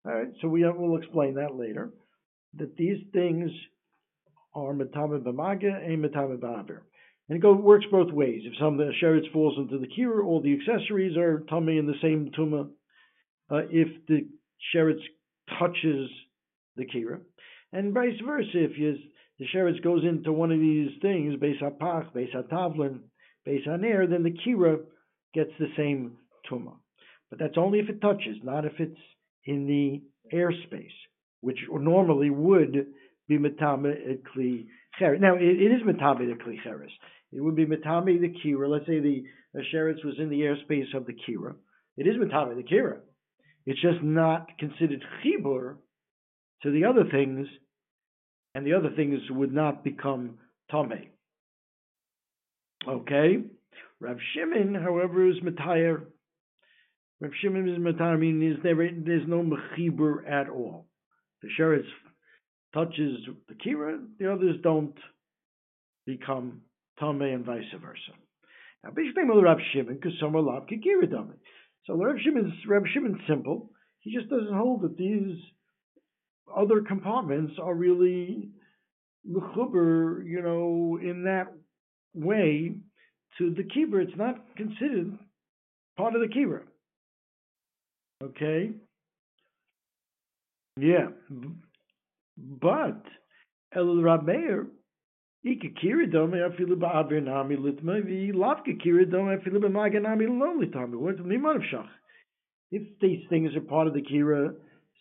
All 0.07 0.13
right, 0.13 0.29
so 0.41 0.49
we 0.49 0.65
will 0.65 0.97
explain 0.97 1.35
that 1.35 1.57
later. 1.57 1.91
That 2.55 2.77
these 2.77 2.99
things 3.13 3.51
are 4.55 4.73
mitame 4.73 5.23
b'maga 5.23 5.85
and 5.85 6.05
mitame 6.05 6.39
ba'avir. 6.39 6.81
And 7.29 7.37
it 7.37 7.43
go, 7.43 7.53
works 7.53 7.85
both 7.91 8.11
ways. 8.11 8.43
If 8.45 8.55
some 8.59 8.81
of 8.81 8.87
the 8.87 8.93
sheretz 9.03 9.31
falls 9.33 9.59
into 9.59 9.79
the 9.79 9.87
kira, 9.87 10.25
all 10.25 10.41
the 10.41 10.55
accessories 10.55 11.17
are 11.17 11.41
tummy 11.51 11.77
in 11.77 11.87
the 11.87 11.99
same 12.01 12.31
tuma. 12.37 12.71
Uh, 13.51 13.67
if 13.71 13.89
the 14.07 14.27
sheretz 14.75 15.03
touches 15.59 16.09
the 16.77 16.87
kira, 16.87 17.21
and 17.73 17.93
vice 17.93 18.19
versa, 18.25 18.49
if 18.55 18.79
you, 18.79 18.97
the 19.39 19.47
sheretz 19.55 19.83
goes 19.83 20.05
into 20.05 20.33
one 20.33 20.53
of 20.53 20.59
these 20.59 20.91
things, 21.03 21.35
beis 21.37 21.61
hapach, 21.63 22.13
beis 22.15 22.35
hatavlin, 22.35 23.01
beis 23.49 23.67
haner, 23.67 24.09
then 24.09 24.23
the 24.23 24.37
kira 24.47 24.79
gets 25.35 25.51
the 25.59 25.69
same 25.77 26.19
tuma. 26.51 26.75
But 27.31 27.39
that's 27.39 27.59
only 27.59 27.79
if 27.79 27.89
it 27.89 28.01
touches, 28.01 28.37
not 28.43 28.65
if 28.65 28.73
it's 28.79 29.01
in 29.45 29.67
the 29.67 30.03
airspace, 30.37 30.87
which 31.41 31.59
normally 31.71 32.31
would 32.31 32.87
be 33.29 33.39
metame 33.39 33.95
kli 34.37 34.67
cheres. 34.99 35.21
Now 35.21 35.37
it, 35.37 35.43
it 35.43 35.73
is 35.73 35.83
metame 35.83 36.29
the 36.29 36.43
kli 36.43 36.63
cheres. 36.63 36.91
It 37.33 37.43
would 37.43 37.57
be 37.57 37.67
metame 37.67 38.21
the 38.21 38.35
kira. 38.45 38.69
Let's 38.69 38.87
say 38.87 39.01
the, 39.01 39.25
sheretz 39.75 40.05
was 40.05 40.15
in 40.19 40.31
the 40.31 40.41
airspace 40.41 40.95
of 40.95 41.07
the 41.07 41.13
kira. 41.13 41.55
It 41.97 42.07
is 42.07 42.17
metame 42.17 42.57
the 42.57 42.63
kira. 42.63 42.99
It's 43.67 43.81
just 43.81 44.03
not 44.03 44.49
considered 44.59 45.05
chibur 45.23 45.77
to 46.63 46.71
the 46.71 46.85
other 46.87 47.05
things, 47.11 47.47
and 48.55 48.67
the 48.67 48.73
other 48.73 48.91
things 48.97 49.21
would 49.31 49.53
not 49.53 49.85
become 49.85 50.39
tame. 50.71 51.11
Okay, 52.89 53.45
Rav 54.01 54.17
Shimon, 54.33 54.75
however, 54.75 55.29
is 55.29 55.37
metayer. 55.41 56.05
Rav 57.21 57.31
Shimon 57.43 57.69
is 57.69 57.79
metayer, 57.79 58.19
meaning 58.19 58.59
there's, 58.63 59.29
no 59.29 59.43
mechibur 59.43 60.27
at 60.27 60.49
all. 60.49 60.87
The 61.43 61.49
sheretz 61.59 61.85
touches 62.73 63.19
the 63.49 63.55
kira, 63.55 63.99
the 64.19 64.33
others 64.33 64.57
don't 64.63 64.95
become 66.07 66.63
tame 66.99 67.21
and 67.21 67.45
vice 67.45 67.65
versa. 67.79 68.17
Now, 68.83 68.91
basically, 68.97 69.25
Rav 69.25 69.59
Shimon, 69.73 69.97
because 69.97 70.19
some 70.19 70.35
are 70.35 70.41
lav 70.41 70.63
kikira 70.63 71.11
tame. 71.11 71.35
So 71.85 71.95
Rav 71.95 72.17
Shimon's 72.25 72.55
Rav 72.67 72.85
Shimon's 72.95 73.21
simple. 73.29 73.71
He 74.01 74.17
just 74.17 74.31
doesn't 74.31 74.55
hold 74.55 74.83
that 74.83 74.97
these 74.97 75.37
other 76.57 76.81
compartments 76.81 77.55
are 77.63 77.75
really 77.75 78.49
mechuber, 79.31 80.25
you 80.25 80.41
know, 80.41 80.99
in 81.03 81.25
that 81.25 81.53
way 82.15 82.75
to 83.39 83.55
the 83.55 83.63
kira. 83.63 84.03
It's 84.05 84.17
not 84.17 84.57
considered 84.57 85.19
part 85.97 86.15
of 86.15 86.21
the 86.21 86.29
kira. 86.29 86.63
Okay. 88.23 88.73
Yeah, 90.81 91.09
but 92.37 93.03
El 93.75 93.85
Rameir? 93.85 94.67
If 102.71 102.99
these 103.01 103.25
things 103.29 103.57
are 103.57 103.61
part 103.61 103.87
of 103.87 103.95
the 103.95 104.03
kira, 104.03 104.55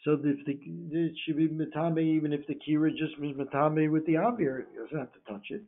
so 0.03 0.13
if 0.23 0.45
the 0.45 0.59
it 0.91 1.15
should 1.25 1.37
be 1.37 1.47
matame 1.47 2.01
even 2.01 2.33
if 2.33 2.45
the 2.47 2.55
kira 2.55 2.91
just 2.91 3.19
means 3.19 3.37
matame 3.37 3.91
with 3.91 4.05
the 4.05 4.13
avir, 4.13 4.59
it 4.59 4.67
doesn't 4.75 4.97
have 4.97 5.11
to 5.13 5.19
touch 5.31 5.47
it. 5.49 5.63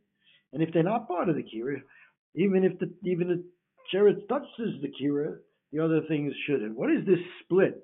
And 0.53 0.63
if 0.63 0.73
they're 0.73 0.83
not 0.83 1.07
part 1.07 1.29
of 1.29 1.35
the 1.35 1.43
kira, 1.43 1.81
even 2.35 2.63
if 2.63 2.79
the 2.79 2.91
even 3.03 3.29
if 3.31 3.39
sheretz 3.93 4.27
touches 4.27 4.81
the 4.81 4.91
kira, 5.01 5.37
the 5.71 5.83
other 5.83 6.01
things 6.07 6.33
shouldn't. 6.45 6.77
What 6.77 6.91
is 6.91 7.05
this 7.05 7.19
split 7.43 7.83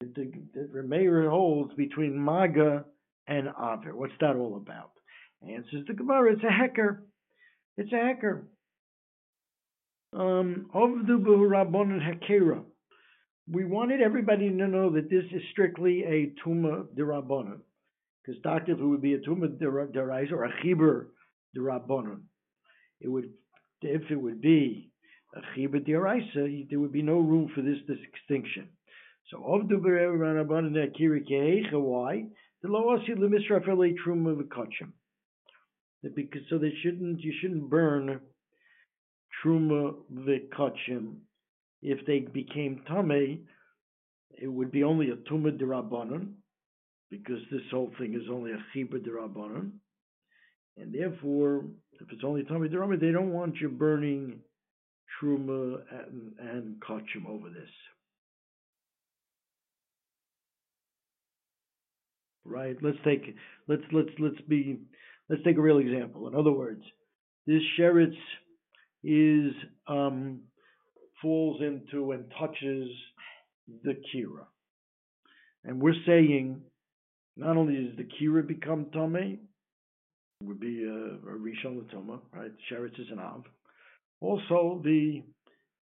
that 0.00 0.14
the, 0.14 0.32
that 0.54 1.28
holds 1.30 1.74
between 1.74 2.18
maga 2.18 2.84
and 3.26 3.48
aver? 3.48 3.94
What's 3.94 4.12
that 4.20 4.36
all 4.36 4.56
about? 4.56 4.90
Answers 5.42 5.86
the 5.86 5.94
Gemara. 5.94 6.32
It's 6.32 6.44
a 6.44 6.50
hecker. 6.50 7.04
It's 7.76 7.92
a 7.92 7.96
hecker. 7.96 8.46
Um, 10.12 10.70
we 13.46 13.64
wanted 13.64 14.00
everybody 14.00 14.48
to 14.48 14.54
know 14.54 14.90
that 14.90 15.10
this 15.10 15.24
is 15.32 15.42
strictly 15.50 16.04
a 16.04 16.32
tuma 16.46 16.86
derabbanon, 16.96 17.58
because 18.24 18.40
doctor, 18.42 18.74
who 18.74 18.90
would 18.90 19.02
be 19.02 19.14
a 19.14 19.18
tuma 19.18 19.48
derais 19.48 20.32
or 20.32 20.44
a 20.44 20.52
chiber 20.62 21.06
derabbanon, 21.56 22.20
it 23.00 23.08
would, 23.08 23.30
if 23.82 24.10
it 24.10 24.16
would 24.16 24.40
be 24.40 24.90
a 25.34 25.40
chiber 25.58 25.84
deraisa, 25.86 26.68
there 26.68 26.80
would 26.80 26.92
be 26.92 27.02
no 27.02 27.18
room 27.18 27.50
for 27.54 27.62
this 27.62 27.78
distinction. 27.86 28.68
So 29.30 29.42
of 29.44 29.68
the 29.68 29.76
derabbanon 29.76 30.76
akira 30.82 31.20
why 31.80 32.26
the 32.62 32.68
lo 32.68 32.96
asi 32.96 33.12
lemisrafele 33.12 33.94
truma 34.04 34.34
v'kachim 34.36 34.92
because 36.14 36.42
so 36.50 36.58
they 36.58 36.72
shouldn't 36.82 37.20
you 37.20 37.32
shouldn't 37.40 37.70
burn 37.70 38.20
truma 39.42 39.94
v'kachim 40.12 41.16
if 41.82 42.04
they 42.06 42.20
became 42.20 42.82
tame. 42.88 43.46
It 44.36 44.48
would 44.48 44.72
be 44.72 44.82
only 44.82 45.10
a 45.10 45.16
tuma 45.16 45.56
derabanan 45.58 46.32
because 47.10 47.40
this 47.50 47.62
whole 47.70 47.92
thing 47.98 48.14
is 48.14 48.28
only 48.30 48.52
a 48.52 48.64
chiba 48.74 48.94
derabanan, 48.94 49.72
and 50.76 50.94
therefore, 50.94 51.64
if 52.00 52.10
it's 52.10 52.24
only 52.24 52.44
tame 52.44 52.68
derabanan, 52.68 53.00
they 53.00 53.12
don't 53.12 53.32
want 53.32 53.56
you 53.60 53.68
burning 53.68 54.40
truma 55.22 55.78
and, 55.90 56.32
and 56.38 56.80
kachim 56.80 57.28
over 57.28 57.48
this. 57.48 57.70
Right? 62.44 62.76
Let's 62.82 62.98
take 63.04 63.34
let's 63.68 63.82
let's 63.92 64.10
let's 64.18 64.40
be 64.48 64.80
Let's 65.28 65.42
take 65.42 65.56
a 65.56 65.62
real 65.62 65.78
example. 65.78 66.28
In 66.28 66.34
other 66.34 66.52
words, 66.52 66.82
this 67.46 67.62
sheretz 67.78 68.14
is 69.02 69.52
um, 69.86 70.40
falls 71.22 71.60
into 71.62 72.12
and 72.12 72.30
touches 72.38 72.90
the 73.82 73.94
kira, 74.14 74.44
and 75.64 75.80
we're 75.80 75.94
saying 76.06 76.60
not 77.36 77.56
only 77.56 77.86
does 77.86 77.96
the 77.96 78.04
kira 78.04 78.46
become 78.46 78.86
tame, 78.92 79.38
would 80.46 80.60
be 80.60 80.84
a, 80.84 80.88
a 81.28 81.38
rishon 81.38 81.82
latoma, 81.82 82.20
right? 82.32 82.52
Sheretz 82.70 82.98
is 83.00 83.10
an 83.10 83.18
av. 83.18 83.44
Also, 84.20 84.80
the 84.84 85.22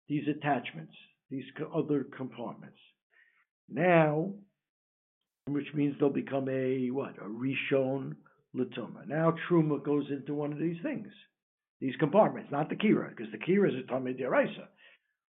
these 0.08 0.24
attachments, 0.28 0.94
these 1.30 1.44
other 1.74 2.04
compartments. 2.16 2.78
Now, 3.68 4.34
which 5.48 5.68
means 5.74 5.94
they'll 5.98 6.10
become 6.10 6.48
a 6.48 6.90
what? 6.90 7.16
A 7.18 7.28
rishon 7.28 8.14
Latuma. 8.54 9.06
Now 9.06 9.34
Truma 9.48 9.82
goes 9.82 10.04
into 10.10 10.34
one 10.34 10.52
of 10.52 10.58
these 10.58 10.76
things, 10.82 11.08
these 11.80 11.96
compartments, 11.98 12.50
not 12.52 12.68
the 12.68 12.76
Kira, 12.76 13.08
because 13.10 13.32
the 13.32 13.38
Kira 13.38 13.68
is 13.68 13.84
a 13.84 13.92
Tamid 13.92 14.20
Deraisa, 14.20 14.66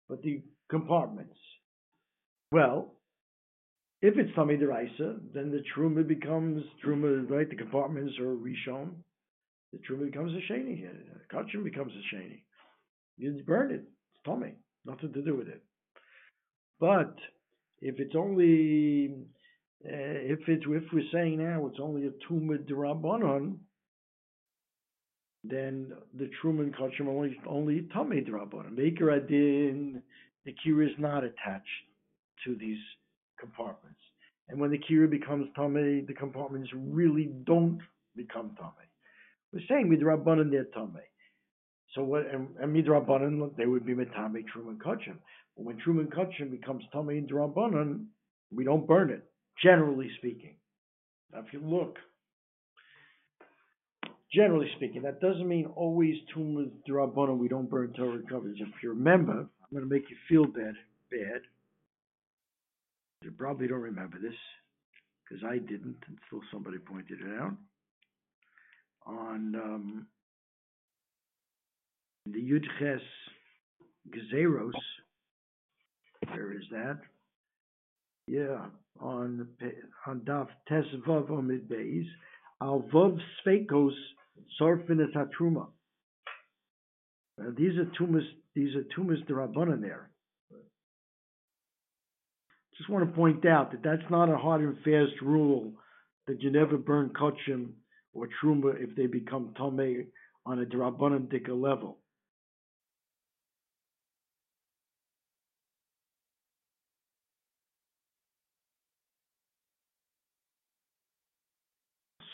but 0.09 0.21
the 0.21 0.41
compartments. 0.69 1.37
Well, 2.51 2.93
if 4.01 4.17
it's 4.17 4.35
Tamid 4.37 4.61
Deraisa, 4.61 5.19
then 5.33 5.51
the 5.51 5.63
Truma 5.75 6.05
becomes 6.05 6.63
Truma, 6.85 7.29
right? 7.29 7.49
The 7.49 7.55
compartments 7.55 8.13
are 8.19 8.35
Rishon. 8.35 8.91
The 9.73 9.79
Truma 9.79 10.05
becomes 10.05 10.31
a 10.33 10.53
Sheni. 10.53 10.85
Kachim 11.33 11.63
becomes 11.63 11.91
a 11.93 12.15
Sheni. 12.15 12.41
You 13.17 13.41
burn 13.45 13.71
it. 13.71 13.83
It's 13.83 14.23
Tommy. 14.23 14.53
Nothing 14.85 15.13
to 15.13 15.21
do 15.23 15.35
with 15.35 15.47
it. 15.47 15.63
But 16.79 17.15
if 17.81 17.99
it's 17.99 18.15
only 18.15 19.15
uh, 19.85 19.89
if 19.89 20.39
it's 20.47 20.63
if 20.67 20.83
we're 20.93 21.03
saying 21.11 21.43
now 21.43 21.65
it's 21.67 21.79
only 21.81 22.05
a 22.05 22.11
tumah 22.31 22.69
derabanan, 22.69 23.55
then 25.43 25.91
the 26.17 26.29
Truman 26.39 26.73
kachim 26.79 27.07
only 27.07 27.35
only 27.47 27.87
tamei 27.95 28.27
derabanan. 28.27 28.77
Maker 28.77 29.11
adin, 29.11 30.03
the 30.45 30.55
kira 30.65 30.85
is 30.85 30.95
not 30.99 31.23
attached 31.23 31.67
to 32.45 32.55
these 32.55 32.79
compartments. 33.39 33.99
And 34.49 34.59
when 34.59 34.71
the 34.71 34.79
kira 34.79 35.09
becomes 35.09 35.47
tame, 35.55 36.05
the 36.05 36.13
compartments 36.13 36.69
really 36.75 37.31
don't 37.45 37.79
become 38.15 38.55
tame. 38.59 38.82
We're 39.53 39.61
saying 39.69 39.87
midrabanan 39.87 40.49
they're 40.49 40.65
tame. 40.65 40.97
So 41.93 42.03
what? 42.03 42.23
And, 42.31 42.47
and 42.59 42.75
midrabanan 42.75 43.55
they 43.55 43.67
would 43.67 43.85
be 43.85 43.93
metame 43.93 44.45
truman 44.51 44.79
kachim. 44.83 45.17
But 45.55 45.65
when 45.65 45.77
truman 45.77 46.07
kachim 46.07 46.49
becomes 46.49 46.83
tame 46.91 47.09
in 47.11 47.27
drabanan, 47.27 48.05
we 48.51 48.63
don't 48.63 48.87
burn 48.87 49.11
it. 49.11 49.23
Generally 49.61 50.09
speaking. 50.17 50.55
Now, 51.31 51.41
if 51.45 51.53
you 51.53 51.61
look, 51.63 51.97
generally 54.33 54.69
speaking, 54.75 55.03
that 55.03 55.21
doesn't 55.21 55.47
mean 55.47 55.67
always 55.75 56.15
tumas 56.35 56.71
drabanan 56.89 57.37
we 57.37 57.47
don't 57.47 57.69
burn 57.69 57.93
Torah 57.93 58.19
coverage. 58.27 58.59
If 58.59 58.81
you 58.81 58.89
remember, 58.89 59.33
I'm 59.33 59.69
going 59.71 59.87
to 59.87 59.93
make 59.93 60.09
you 60.09 60.17
feel 60.27 60.45
bad. 60.45 60.73
Bad. 61.11 61.41
You 63.21 63.31
probably 63.37 63.67
don't 63.67 63.79
remember 63.79 64.17
this 64.19 64.33
because 65.23 65.43
I 65.47 65.59
didn't 65.59 65.97
until 66.07 66.41
somebody 66.51 66.79
pointed 66.79 67.19
it 67.21 67.39
out. 67.39 67.53
On 69.05 69.55
um, 69.55 70.07
the 72.25 72.39
Yudches 72.39 73.01
Gezeros, 74.09 74.71
where 76.29 76.53
is 76.53 76.63
that? 76.71 76.99
Yeah, 78.27 78.65
on 79.01 79.47
on 80.07 80.21
Daf 80.21 80.47
Tes 80.69 80.85
Vav 81.05 81.29
Omid 81.29 81.67
Beis, 81.67 82.05
Al 82.61 82.85
Vav 82.93 83.19
Sveikos 83.45 83.91
Sorfin 84.59 85.01
et 85.01 85.13
Hatruma. 85.13 85.67
Uh, 87.41 87.49
these 87.57 87.77
are 87.77 87.91
tumas. 87.99 88.25
These 88.55 88.75
are 88.75 88.85
tumas 88.97 89.25
derabanan 89.27 89.81
there. 89.81 90.09
Just 92.77 92.89
want 92.89 93.07
to 93.07 93.15
point 93.15 93.45
out 93.45 93.71
that 93.71 93.83
that's 93.83 94.09
not 94.09 94.29
a 94.29 94.37
hard 94.37 94.61
and 94.61 94.77
fast 94.77 95.21
rule 95.21 95.73
that 96.27 96.41
you 96.41 96.51
never 96.51 96.77
burn 96.77 97.09
kachim 97.09 97.69
or 98.13 98.27
truma 98.41 98.75
if 98.79 98.95
they 98.95 99.07
become 99.07 99.53
tame 99.57 100.07
on 100.45 100.61
a 100.61 100.65
drabanan 100.65 101.27
dika 101.27 101.49
level. 101.49 101.97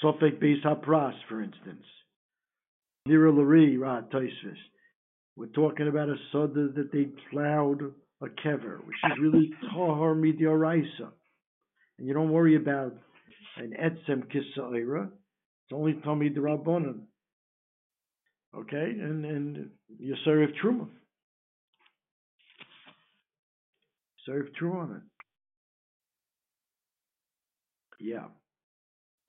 Sofek 0.04 0.42
Beis 0.42 0.64
for 1.28 1.42
instance. 1.42 1.84
Nira 3.08 3.36
Lari, 3.36 3.78
Ra 3.78 4.02
Taisvis. 4.14 4.58
We're 5.36 5.48
talking 5.48 5.88
about 5.88 6.10
a 6.10 6.16
soda 6.32 6.70
that 6.76 6.92
they 6.92 7.08
plowed 7.32 7.94
a 8.22 8.28
kever, 8.28 8.86
which 8.86 8.98
is 9.06 9.20
really 9.20 9.52
tahar 9.62 10.14
midioraisa. 10.16 11.10
And 11.98 12.08
you 12.08 12.14
don't 12.14 12.30
worry 12.30 12.56
about 12.56 12.94
an 13.58 13.74
etzem 13.80 14.24
kisaira. 14.28 15.10
It's 15.70 15.78
only 15.78 15.94
tamid 15.94 16.36
rabbanon. 16.36 17.02
Okay, 18.58 18.96
and 19.00 19.24
and 19.24 19.70
you 20.00 20.16
truma. 20.26 20.88
Serve 24.26 24.48
truma 24.60 24.76
on 24.76 24.92
it. 24.96 25.02
Yeah. 28.00 28.26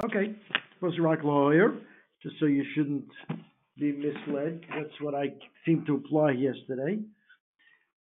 Okay, 0.03 0.35
Professor 0.79 1.03
Rock 1.03 1.19
lawyer, 1.25 1.75
just 2.23 2.37
so 2.41 2.47
you 2.47 2.65
shouldn't 2.75 3.11
be 3.79 3.93
misled. 3.93 4.63
That's 4.71 4.99
what 5.03 5.15
I 5.15 5.35
seemed 5.67 5.87
to 5.89 5.97
apply 5.97 6.31
yesterday. 6.31 7.01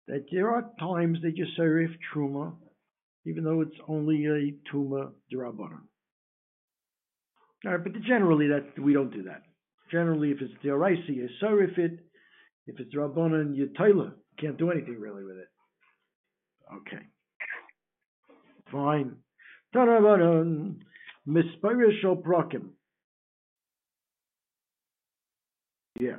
That 0.07 0.25
there 0.31 0.51
are 0.51 0.71
times 0.79 1.17
that 1.23 1.35
you 1.35 1.45
serve 1.57 1.89
truma, 2.15 2.53
even 3.25 3.43
though 3.43 3.59
it's 3.59 3.75
only 3.89 4.25
a 4.25 4.53
tuma 4.73 5.11
derabanan. 5.33 5.90
All 7.65 7.71
right, 7.73 7.83
but 7.83 7.93
generally 8.01 8.47
that 8.47 8.79
we 8.81 8.93
don't 8.93 9.13
do 9.13 9.23
that. 9.23 9.43
Generally, 9.91 10.31
if 10.31 10.41
it's 10.41 10.53
deraisa, 10.63 11.09
you 11.09 11.27
serve 11.39 11.77
it. 11.77 11.99
If 12.67 12.79
it's 12.79 12.93
derabanan, 12.95 13.55
you 13.55 13.69
tailor. 13.77 14.13
You 14.15 14.37
can't 14.39 14.57
do 14.57 14.71
anything 14.71 14.99
really 14.99 15.23
with 15.23 15.37
it. 15.37 15.47
Okay, 16.73 17.03
fine. 18.71 19.17
Derabanan. 19.75 20.77
Mispirish. 21.27 22.03
Yeah. 25.99 26.15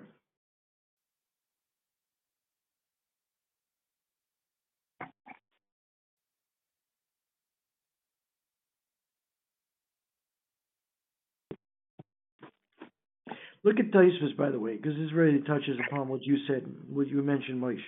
Look 13.65 13.79
at 13.79 13.93
Taisvis, 13.93 14.37
by 14.37 14.51
the 14.51 14.59
way, 14.59 14.77
because 14.77 14.97
this 14.97 15.13
really 15.13 15.41
touches 15.43 15.79
upon 15.87 16.09
what 16.09 16.25
you 16.25 16.37
said, 16.49 16.65
what 16.89 17.07
you 17.07 17.23
mentioned, 17.23 17.63
Moshe. 17.63 17.79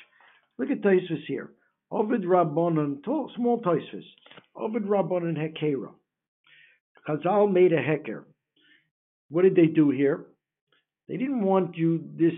Look 0.58 0.70
at 0.70 0.82
Taisvis 0.82 1.24
here. 1.26 1.50
Ovid 1.90 2.22
Rabbanon, 2.22 3.04
small 3.04 3.60
Taisvis. 3.60 4.04
Ovid 4.56 4.84
Rabbanon 4.84 5.37
Hekera. 5.37 5.90
Chazal 7.08 7.52
made 7.52 7.72
a 7.72 7.82
hecker. 7.82 8.24
What 9.30 9.42
did 9.42 9.56
they 9.56 9.66
do 9.66 9.90
here? 9.90 10.24
They 11.08 11.16
didn't 11.16 11.42
want 11.42 11.76
you 11.76 12.04
this 12.16 12.32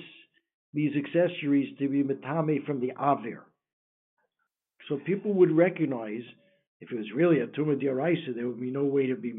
these 0.72 0.92
accessories 0.96 1.76
to 1.78 1.88
be 1.88 2.02
matame 2.02 2.64
from 2.66 2.80
the 2.80 2.92
avir. 3.00 3.40
So 4.88 4.98
people 5.06 5.32
would 5.34 5.50
recognize 5.50 6.22
if 6.80 6.92
it 6.92 6.96
was 6.96 7.06
really 7.14 7.40
a 7.40 7.46
tuma 7.46 7.82
diaraisa, 7.82 8.34
there 8.34 8.46
would 8.46 8.60
be 8.60 8.70
no 8.70 8.84
way 8.84 9.06
to 9.06 9.14
be 9.14 9.32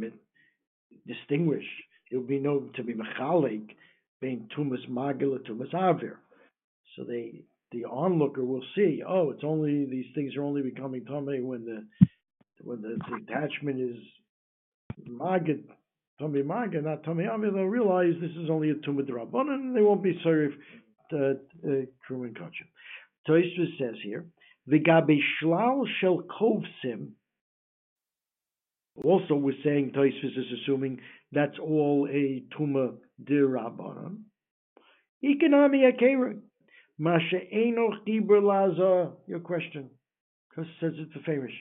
distinguished. 1.06 1.68
There 2.10 2.20
would 2.20 2.30
be 2.30 2.40
known 2.40 2.72
to 2.76 2.84
be 2.84 2.94
mechalik 2.94 3.70
being 4.22 4.50
tumas 4.58 4.90
magil 4.90 5.36
or 5.36 5.40
tumas 5.40 5.74
avir. 5.74 6.16
So 6.96 7.04
they 7.04 7.44
the 7.72 7.86
onlooker 7.86 8.46
will 8.46 8.64
see, 8.76 9.04
oh, 9.06 9.32
it's 9.32 9.44
only 9.44 9.86
these 9.86 10.06
things 10.16 10.36
are 10.38 10.44
only 10.44 10.62
becoming 10.62 11.06
tame 11.06 11.46
when 11.46 11.66
the 11.66 11.86
when 12.64 12.82
the, 12.82 12.98
the 13.10 13.34
attachment 13.34 13.80
is 13.80 13.98
Magid, 15.08 15.64
Tommy 16.20 16.42
Magid, 16.42 16.84
not 16.84 17.04
Tommy 17.04 17.26
Amir, 17.26 17.52
they'll 17.52 17.64
realize 17.66 18.14
this 18.20 18.32
is 18.32 18.50
only 18.50 18.72
a 18.72 18.76
Tumah 18.76 19.08
Rabbanan 19.08 19.54
and 19.54 19.76
they 19.76 19.82
won't 19.82 20.04
be 20.04 20.20
uh, 20.26 21.18
uh, 21.18 21.34
Truman 22.08 22.34
Kachim. 22.34 22.68
Toysvis 23.28 23.78
says 23.78 23.96
here, 24.04 24.26
Vigabe 24.70 25.20
Shlal 25.42 25.86
Shel 26.00 26.24
Kovsim. 26.24 27.10
Also, 29.04 29.36
we're 29.36 29.54
saying 29.64 29.92
Toysvis 29.96 30.38
is 30.38 30.60
assuming 30.64 31.00
that's 31.32 31.58
all 31.60 32.08
a 32.10 32.44
Tuma 32.58 32.96
Dirabbanan. 33.24 34.20
Economy 35.22 35.84
Akera. 35.92 36.40
Masha 36.98 37.40
Enoch. 37.54 38.06
Your 38.06 39.40
question. 39.40 39.90
Because 40.50 40.66
it 40.70 40.76
says 40.80 40.94
it's 40.98 41.16
a 41.16 41.24
famous. 41.24 41.52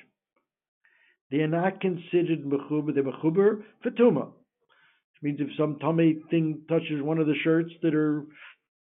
They 1.30 1.38
are 1.38 1.48
not 1.48 1.80
considered 1.80 2.44
mechuber. 2.44 2.94
They're 2.94 3.02
mechuber 3.02 3.62
for 3.82 3.90
tuma. 3.90 4.26
Which 4.26 5.22
means 5.22 5.40
if 5.40 5.48
some 5.58 5.78
tummy 5.80 6.22
thing 6.30 6.62
touches 6.68 7.02
one 7.02 7.18
of 7.18 7.26
the 7.26 7.34
shirts 7.42 7.70
that 7.82 7.94
are, 7.94 8.24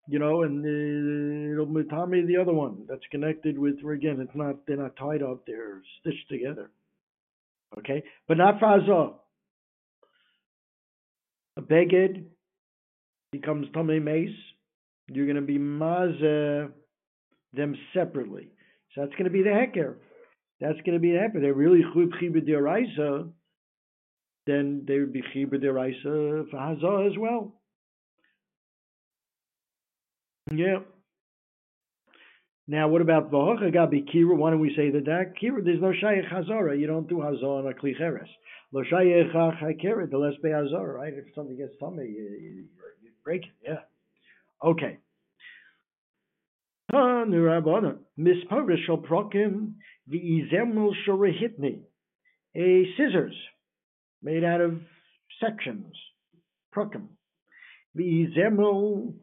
you 0.08 0.18
know, 0.18 0.42
and 0.42 0.64
uh, 0.64 1.52
it'll 1.52 1.66
matame 1.66 2.26
the 2.26 2.36
other 2.36 2.52
one 2.52 2.84
that's 2.88 3.06
connected 3.10 3.58
with. 3.58 3.76
Again, 3.78 4.18
it's 4.20 4.36
not. 4.36 4.66
They're 4.66 4.76
not 4.76 4.96
tied 4.96 5.22
up. 5.22 5.46
They're 5.46 5.80
stitched 6.00 6.28
together. 6.28 6.70
Okay, 7.78 8.02
but 8.28 8.36
not 8.36 8.60
faza. 8.60 9.14
A 9.14 9.14
beged 11.68 12.24
becomes 13.32 13.66
tummy 13.74 14.00
mace. 14.00 14.30
You're 15.08 15.26
going 15.26 15.36
to 15.36 15.42
be 15.42 15.58
maze 15.58 16.70
them 17.52 17.76
separately. 17.94 18.48
So 18.94 19.02
that's 19.02 19.12
going 19.12 19.24
to 19.24 19.30
be 19.30 19.42
the 19.42 19.50
heker 19.50 19.96
that's 20.60 20.80
going 20.84 20.94
to 20.94 20.98
be 20.98 21.14
happen. 21.14 21.42
They're 21.42 21.54
really 21.54 21.82
chub 21.82 22.10
chiba 22.20 22.46
deraisa, 22.46 23.30
then 24.46 24.84
they 24.86 24.98
would 24.98 25.12
be 25.12 25.22
chiba 25.34 25.54
deraisa 25.54 26.50
for 26.50 26.56
hazah 26.56 27.10
as 27.10 27.18
well. 27.18 27.54
Yeah. 30.50 30.78
Now, 32.68 32.88
what 32.88 33.00
about 33.00 33.30
v'hocha 33.30 33.72
gabi 33.72 34.04
kira? 34.12 34.36
Why 34.36 34.50
don't 34.50 34.60
we 34.60 34.74
say 34.76 34.90
that 34.90 35.04
that 35.04 35.34
kira? 35.40 35.64
There's 35.64 35.80
no 35.80 35.92
shayach 35.92 36.32
hazara. 36.32 36.78
You 36.78 36.86
don't 36.86 37.08
do 37.08 37.16
hazah 37.16 37.42
on 37.42 37.66
a 37.70 37.74
klicheres. 37.74 38.28
Lo 38.72 38.82
shayach 38.82 39.32
hakira. 39.34 40.10
The 40.10 40.18
less 40.18 40.34
be 40.42 40.48
hazara, 40.48 40.94
right? 40.94 41.12
If 41.14 41.34
something 41.34 41.56
gets 41.56 41.72
tummy, 41.78 42.04
you, 42.04 42.38
you, 42.40 42.64
break 43.24 43.42
it. 43.42 43.50
Yeah. 43.62 43.80
Okay. 44.64 44.98
Misparish 46.92 48.88
prokim 49.08 49.74
the 50.08 50.18
izemel 50.18 50.92
shorehitni, 51.06 51.80
a 52.54 52.86
scissors 52.96 53.34
made 54.22 54.44
out 54.44 54.60
of 54.60 54.80
sections, 55.40 55.94
prokim. 56.74 57.08
The 57.94 58.04
izemel 58.04 59.14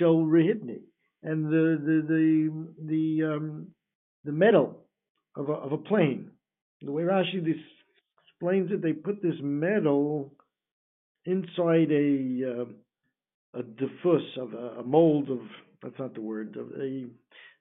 shorehitni, 0.00 0.80
and 1.22 1.46
the 1.46 1.78
the 1.84 2.02
the 2.08 2.84
the 2.86 3.34
um, 3.34 3.66
the 4.24 4.32
metal 4.32 4.78
of 5.36 5.48
a, 5.48 5.52
of 5.52 5.72
a 5.72 5.78
plane. 5.78 6.30
The 6.82 6.92
way 6.92 7.02
Rashi 7.02 7.38
explains 8.26 8.70
it. 8.72 8.82
They 8.82 8.92
put 8.92 9.22
this 9.22 9.36
metal 9.40 10.32
inside 11.24 11.90
a 11.92 12.62
uh, 12.62 13.58
a 13.58 13.62
diffus 13.62 14.22
of 14.38 14.54
a, 14.54 14.80
a, 14.80 14.82
mold 14.82 15.30
of 15.30 15.40
that's 15.82 15.98
not 15.98 16.14
the 16.14 16.20
word 16.20 16.56
of 16.56 16.70
a 16.80 17.06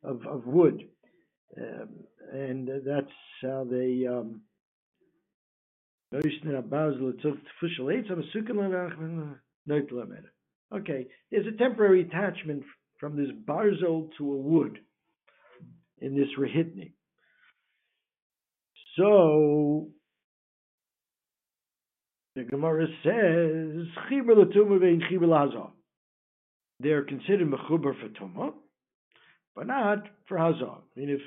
of, 0.04 0.26
of 0.26 0.48
wood, 0.48 0.88
um, 1.58 1.90
and 2.34 2.68
that's 2.86 3.12
how 3.42 3.66
they. 3.70 4.06
Um, 4.08 4.42
Okay, 10.74 11.08
there's 11.32 11.48
a 11.48 11.58
temporary 11.58 12.02
attachment 12.02 12.64
from 13.02 13.18
this 13.18 13.32
barzel 13.46 14.10
to 14.18 14.32
a 14.32 14.38
wood 14.38 14.80
in 15.98 16.16
this 16.16 16.30
rehitni. 16.40 16.94
So 18.96 19.88
the 22.36 22.44
Gemara 22.44 22.86
says 23.04 23.88
chiber 24.08 24.36
l'tumah. 24.38 25.72
They're 26.80 27.04
considered 27.04 27.50
mechuber 27.50 27.94
for 28.00 28.10
tumah, 28.22 28.54
but 29.56 29.68
not 29.68 30.04
for 30.28 30.38
hazah. 30.38 30.78
I 30.78 31.00
mean, 31.00 31.10
if 31.10 31.22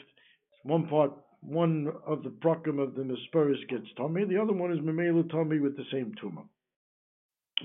one 0.63 0.87
part, 0.87 1.13
one 1.41 1.89
of 2.07 2.23
the 2.23 2.31
prokim 2.31 2.81
of 2.81 2.95
the 2.95 3.03
misperis 3.03 3.69
gets 3.69 3.87
tummy, 3.97 4.25
the 4.25 4.41
other 4.41 4.53
one 4.53 4.73
is 4.73 4.79
memela 4.79 5.29
tummy 5.29 5.59
with 5.59 5.77
the 5.77 5.85
same 5.93 6.15
tumah. 6.23 6.47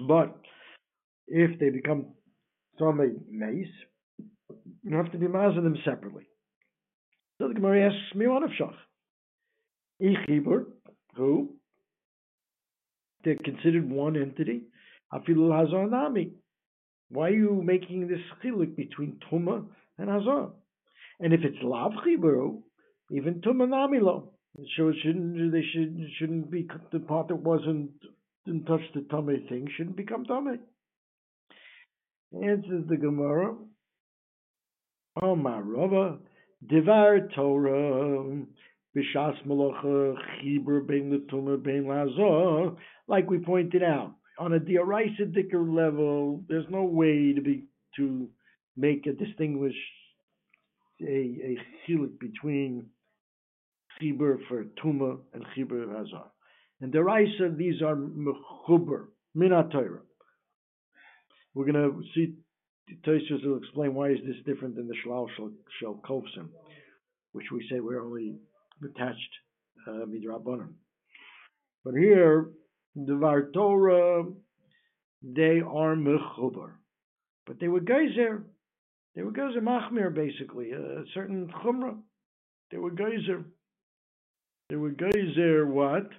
But 0.08 0.36
if 1.28 1.60
they 1.60 1.69
become 1.69 2.08
tummy 2.78 3.13
mace, 3.30 3.67
you 4.83 4.95
have 4.95 5.11
to 5.11 5.17
be 5.17 5.27
mazing 5.27 5.63
them 5.63 5.77
separately. 5.85 6.27
So 7.37 7.47
the 7.47 7.53
Gemara 7.53 7.87
asks 7.87 8.15
me 8.15 8.27
one 8.27 8.43
of 8.43 8.51
shach. 8.51 8.73
Ichibur, 10.01 10.65
who 11.15 11.55
they're 13.23 13.35
considered 13.35 13.89
one 13.89 14.15
entity. 14.15 14.63
Afilu 15.13 15.51
Hazar 15.51 15.87
Nami. 15.87 16.31
Why 17.09 17.29
are 17.29 17.33
you 17.33 17.61
making 17.63 18.07
this 18.07 18.19
chiluk 18.43 18.75
between 18.75 19.19
Tuma 19.31 19.65
and 19.97 20.09
Hazar? 20.09 20.49
And 21.19 21.33
if 21.33 21.41
it's 21.43 21.57
Lav 21.63 21.91
Chiburu, 22.05 22.61
even 23.11 23.41
Tuma 23.41 23.67
Nami 23.67 23.99
lo. 23.99 24.33
So 24.77 24.89
it 24.89 24.95
shouldn't 25.03 25.51
they 25.51 25.63
should 25.73 25.97
shouldn't 26.17 26.51
be 26.51 26.67
the 26.91 26.99
part 26.99 27.27
that 27.27 27.35
wasn't 27.35 27.91
didn't 28.45 28.65
touch 28.65 28.81
the 28.93 29.05
tummy 29.09 29.45
thing 29.47 29.67
shouldn't 29.75 29.95
become 29.95 30.25
tummy. 30.25 30.57
Answers 32.33 32.87
the 32.87 32.97
Gemara. 32.97 33.55
Oh 35.22 35.36
my 35.36 35.60
Rava, 35.60 36.19
Divar 36.65 37.34
Torah 37.34 38.45
Bishas 38.95 39.36
Malacha 39.45 40.15
Chibur 40.41 40.86
Ben 40.86 41.12
Latuma 41.12 41.62
Ben 41.62 41.88
Lazar, 41.88 42.76
like 43.08 43.30
we 43.30 43.39
pointed 43.39 43.84
out, 43.84 44.15
on 44.38 44.54
a 44.54 44.60
Dioraisa 44.60 45.34
Dicker 45.34 45.62
level, 45.62 46.43
there's 46.48 46.65
no 46.69 46.84
way 46.84 47.34
to 47.34 47.41
be 47.41 47.65
to 47.95 48.30
make 48.78 49.08
a 49.08 49.13
distinguish 49.13 49.76
a 51.02 51.06
a 51.06 51.58
chilik 51.88 52.19
between 52.19 52.86
Chibur 54.00 54.38
for 54.48 54.65
Tuma 54.84 55.17
and 55.34 55.43
Chibur 55.58 55.88
Hazar. 55.98 56.26
And 56.82 56.93
Dioraisa, 56.93 57.58
these 57.58 57.82
are 57.82 57.95
Mechuber, 57.95 59.08
Minatayra. 59.36 60.00
We're 61.54 61.65
going 61.65 61.74
to 61.74 62.02
see 62.15 62.36
Tosus 63.06 63.45
will 63.45 63.58
explain 63.58 63.93
why 63.93 64.10
is 64.10 64.19
this 64.25 64.36
different 64.45 64.75
than 64.75 64.88
the 64.88 64.95
Shalal 65.06 65.28
Shel 65.80 66.02
Kovsim, 66.08 66.49
which 67.32 67.45
we 67.52 67.67
say 67.69 67.80
we're 67.80 68.04
only 68.04 68.36
attached 68.84 69.34
uh, 69.88 70.06
midrabanan. 70.06 70.73
But 71.84 71.93
here, 71.93 72.49
the 72.95 73.15
Var 73.15 73.49
Torah, 73.54 74.23
they 75.21 75.62
are 75.62 75.95
mechubar, 75.95 76.71
but 77.45 77.60
they 77.60 77.67
were 77.67 77.80
geyser. 77.80 78.43
They 79.15 79.23
were 79.23 79.32
geyser 79.32 79.62
machmir, 79.62 80.13
basically 80.13 80.71
a 80.71 81.04
certain 81.13 81.52
chumrah. 81.63 81.97
They 82.71 82.78
were 82.78 82.91
geyser. 82.91 83.43
They 84.69 84.75
were 84.75 84.91
geyser 84.91 85.65
what? 85.65 86.10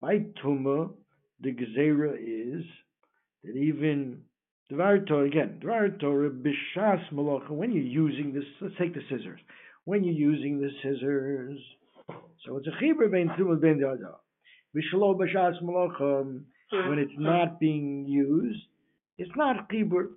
By 0.00 0.26
tuma, 0.42 0.90
the 1.40 1.52
gezerah 1.52 2.16
is 2.16 2.64
that 3.44 3.56
even 3.56 4.22
Dvar 4.72 5.06
Torah 5.06 5.26
again, 5.26 5.60
Dvar 5.62 6.00
Torah 6.00 6.30
b'shas 6.30 7.12
malacha. 7.12 7.50
When 7.50 7.72
you're 7.72 7.84
using 7.84 8.32
this, 8.32 8.44
let's 8.60 8.74
take 8.78 8.94
the 8.94 9.02
scissors. 9.08 9.40
When 9.84 10.02
you're 10.02 10.14
using 10.14 10.60
the 10.60 10.70
scissors, 10.82 11.58
so 12.44 12.56
it's 12.56 12.66
a 12.66 12.72
chibur 12.82 13.08
dada. 13.10 14.16
Malachim, 15.62 16.44
when 16.88 16.98
it's 16.98 17.12
not 17.16 17.60
being 17.60 18.06
used, 18.08 18.60
it's 19.18 19.30
not 19.36 19.68
chibur 19.70 20.08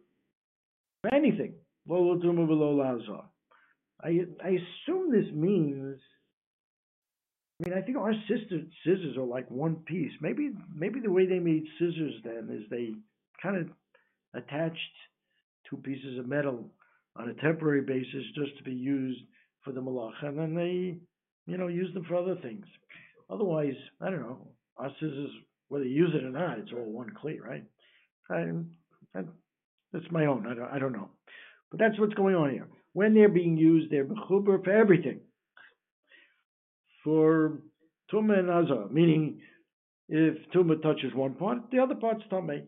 for 1.03 1.13
anything. 1.13 1.53
I 1.91 1.93
I 4.43 4.49
assume 4.49 5.11
this 5.11 5.31
means. 5.33 5.99
I 7.61 7.69
mean, 7.69 7.77
I 7.77 7.81
think 7.81 7.97
our 7.97 8.13
sister 8.27 8.61
scissors 8.83 9.17
are 9.17 9.25
like 9.25 9.51
one 9.51 9.75
piece. 9.85 10.13
Maybe 10.21 10.51
maybe 10.73 11.01
the 11.01 11.11
way 11.11 11.25
they 11.27 11.39
made 11.39 11.65
scissors 11.77 12.13
then 12.23 12.49
is 12.51 12.69
they 12.69 12.93
kind 13.41 13.57
of 13.57 13.67
attached 14.33 14.77
two 15.69 15.77
pieces 15.77 16.19
of 16.19 16.27
metal 16.27 16.69
on 17.15 17.29
a 17.29 17.33
temporary 17.35 17.81
basis 17.81 18.23
just 18.35 18.57
to 18.57 18.63
be 18.63 18.73
used 18.73 19.21
for 19.63 19.71
the 19.71 19.81
malacha, 19.81 20.23
and 20.23 20.37
then 20.37 20.55
they 20.55 20.99
you 21.49 21.57
know, 21.57 21.67
use 21.67 21.91
them 21.93 22.05
for 22.07 22.15
other 22.15 22.35
things. 22.41 22.65
Otherwise, 23.29 23.73
I 24.01 24.11
don't 24.11 24.21
know. 24.21 24.47
Our 24.77 24.87
is 24.87 25.29
whether 25.67 25.83
you 25.83 26.05
use 26.05 26.11
it 26.13 26.23
or 26.23 26.29
not, 26.29 26.59
it's 26.59 26.71
all 26.71 26.85
one 26.85 27.11
cleat, 27.19 27.43
right? 27.43 27.63
I, 28.29 28.51
I, 29.15 29.23
that's 29.91 30.05
my 30.11 30.27
own. 30.27 30.45
I 30.45 30.53
don't, 30.53 30.71
I 30.71 30.79
don't 30.79 30.93
know. 30.93 31.09
But 31.71 31.79
that's 31.79 31.99
what's 31.99 32.13
going 32.13 32.35
on 32.35 32.51
here. 32.51 32.67
When 32.93 33.13
they're 33.13 33.29
being 33.29 33.57
used, 33.57 33.91
they're 33.91 34.05
mechuber 34.05 34.63
for 34.63 34.71
everything. 34.71 35.21
For 37.03 37.59
tuma 38.13 38.39
and 38.39 38.49
azah, 38.49 38.91
meaning 38.91 39.41
if 40.07 40.35
tuma 40.53 40.81
touches 40.81 41.13
one 41.15 41.33
part, 41.33 41.59
the 41.71 41.79
other 41.79 41.95
part's 41.95 42.23
tuma. 42.31 42.61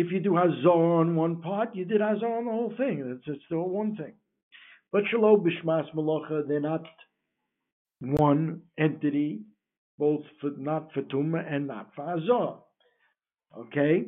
If 0.00 0.12
you 0.12 0.20
do 0.20 0.30
hazah 0.30 0.64
on 0.64 1.16
one 1.16 1.42
part, 1.42 1.74
you 1.74 1.84
did 1.84 2.00
hazah 2.00 2.22
on 2.22 2.44
the 2.44 2.52
whole 2.52 2.72
thing. 2.76 3.02
It's, 3.16 3.24
it's 3.26 3.44
still 3.46 3.68
one 3.68 3.96
thing. 3.96 4.12
But 4.92 5.02
shalom 5.10 5.44
bishmas 5.44 5.92
malacha, 5.92 6.46
they're 6.46 6.60
not 6.60 6.84
one 7.98 8.62
entity, 8.78 9.40
both 9.98 10.22
for 10.40 10.50
not 10.56 10.92
for 10.92 11.02
Tuma 11.02 11.42
and 11.52 11.66
not 11.66 11.90
for 11.96 12.14
Azor. 12.14 12.58
Okay? 13.58 14.04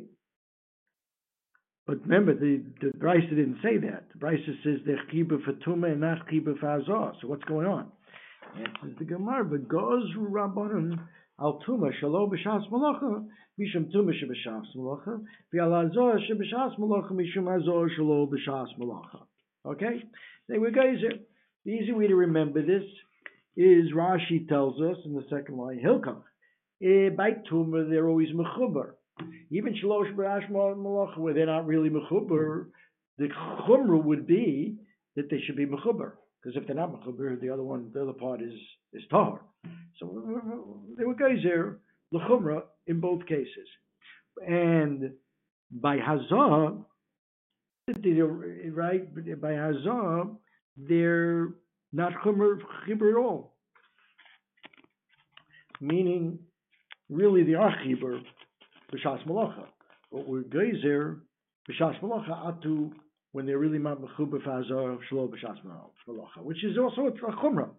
But 1.85 2.03
remember, 2.03 2.35
the, 2.35 2.63
the 2.79 2.97
Brisa 2.97 3.29
didn't 3.31 3.57
say 3.61 3.77
that. 3.79 4.05
The 4.13 4.25
Brisa 4.25 4.63
says 4.63 4.79
they're 4.85 5.03
chiba 5.13 5.43
for 5.43 5.51
Tuma 5.67 5.91
and 5.91 5.99
not 5.99 6.25
chiba 6.29 6.57
for 6.57 6.73
Azor. 6.73 7.17
So 7.21 7.27
what's 7.27 7.43
going 7.43 7.67
on? 7.67 7.91
Answers 8.57 8.97
the 8.97 9.03
Gemara, 9.03 9.43
but 9.43 9.67
goes 9.67 10.05
Rabbanon 10.17 10.99
al 11.41 11.59
Tuma 11.65 11.91
shalo 12.01 12.31
b'shas 12.31 12.69
malacha 12.69 13.25
mishum 13.59 13.91
Tuma 13.93 14.11
sheb'shas 14.13 14.75
malacha 14.75 15.21
v'al 15.53 15.89
Azor 15.89 16.19
sheb'shas 16.29 16.79
malacha 16.79 17.11
mishum 17.11 17.53
Azor 17.53 17.89
shalo 17.97 18.29
b'shas 18.29 18.67
malacha. 18.79 19.23
Okay? 19.65 20.03
They 20.47 20.57
were 20.57 20.71
guys. 20.71 20.97
The 21.65 21.71
easy 21.71 21.91
way 21.91 22.07
to 22.07 22.15
remember 22.15 22.61
this 22.61 22.83
is 23.55 23.91
Rashi 23.93 24.47
tells 24.47 24.81
us 24.81 24.97
in 25.05 25.13
the 25.13 25.23
second 25.29 25.57
line, 25.57 25.79
Hilkach. 25.83 26.23
Eh, 26.81 27.09
by 27.09 27.31
Tumah, 27.51 27.89
they're 27.89 28.07
always 28.07 28.29
mechuber. 28.29 28.93
Even 29.51 29.75
Shalosh 29.75 30.15
Barash 30.15 30.49
Malach, 30.49 31.17
where 31.17 31.33
they're 31.33 31.45
not 31.45 31.67
really 31.67 31.89
mechuber, 31.89 32.67
the 33.17 33.27
chumra 33.67 34.03
would 34.03 34.25
be 34.25 34.77
that 35.15 35.29
they 35.29 35.39
should 35.45 35.57
be 35.57 35.65
mechuber. 35.65 36.13
Because 36.41 36.59
if 36.59 36.65
they're 36.65 36.75
not 36.75 36.91
mechuber, 36.91 37.39
the 37.39 37.49
other 37.49 37.63
one, 37.63 37.91
the 37.93 38.01
other 38.01 38.13
part 38.13 38.41
is 38.41 38.53
is 38.93 39.03
tahar. 39.11 39.41
So 39.99 40.21
there 40.97 41.07
were 41.07 41.15
guys 41.15 41.37
there, 41.43 41.77
lechumra 42.13 42.63
in 42.87 42.99
both 42.99 43.25
cases. 43.25 43.67
And 44.45 45.11
by 45.71 45.97
hazah, 45.97 46.83
right? 48.73 49.41
By 49.41 49.51
hazah, 49.51 50.35
they're 50.77 51.49
not 51.93 52.13
chumr 52.25 52.59
chibur 52.87 53.11
at 53.11 53.17
all. 53.17 53.53
Meaning, 55.79 56.39
really 57.09 57.43
the 57.43 57.55
are 57.55 57.75
chibur 57.85 58.21
b'shas 58.93 59.25
malacha. 59.27 59.65
But 60.11 60.27
we're 60.27 60.41
geyser 60.41 61.19
b'shas 61.69 61.99
malacha 62.01 62.53
atu 62.53 62.91
when 63.33 63.45
they're 63.45 63.59
really 63.59 63.79
not 63.79 64.01
mechuber 64.01 64.41
fazar 64.43 64.97
shlo 65.11 65.29
b'shas 65.29 65.57
malacha, 66.07 66.43
which 66.43 66.63
is 66.63 66.77
also 66.77 67.07
a 67.07 67.11
chumrah. 67.11 67.69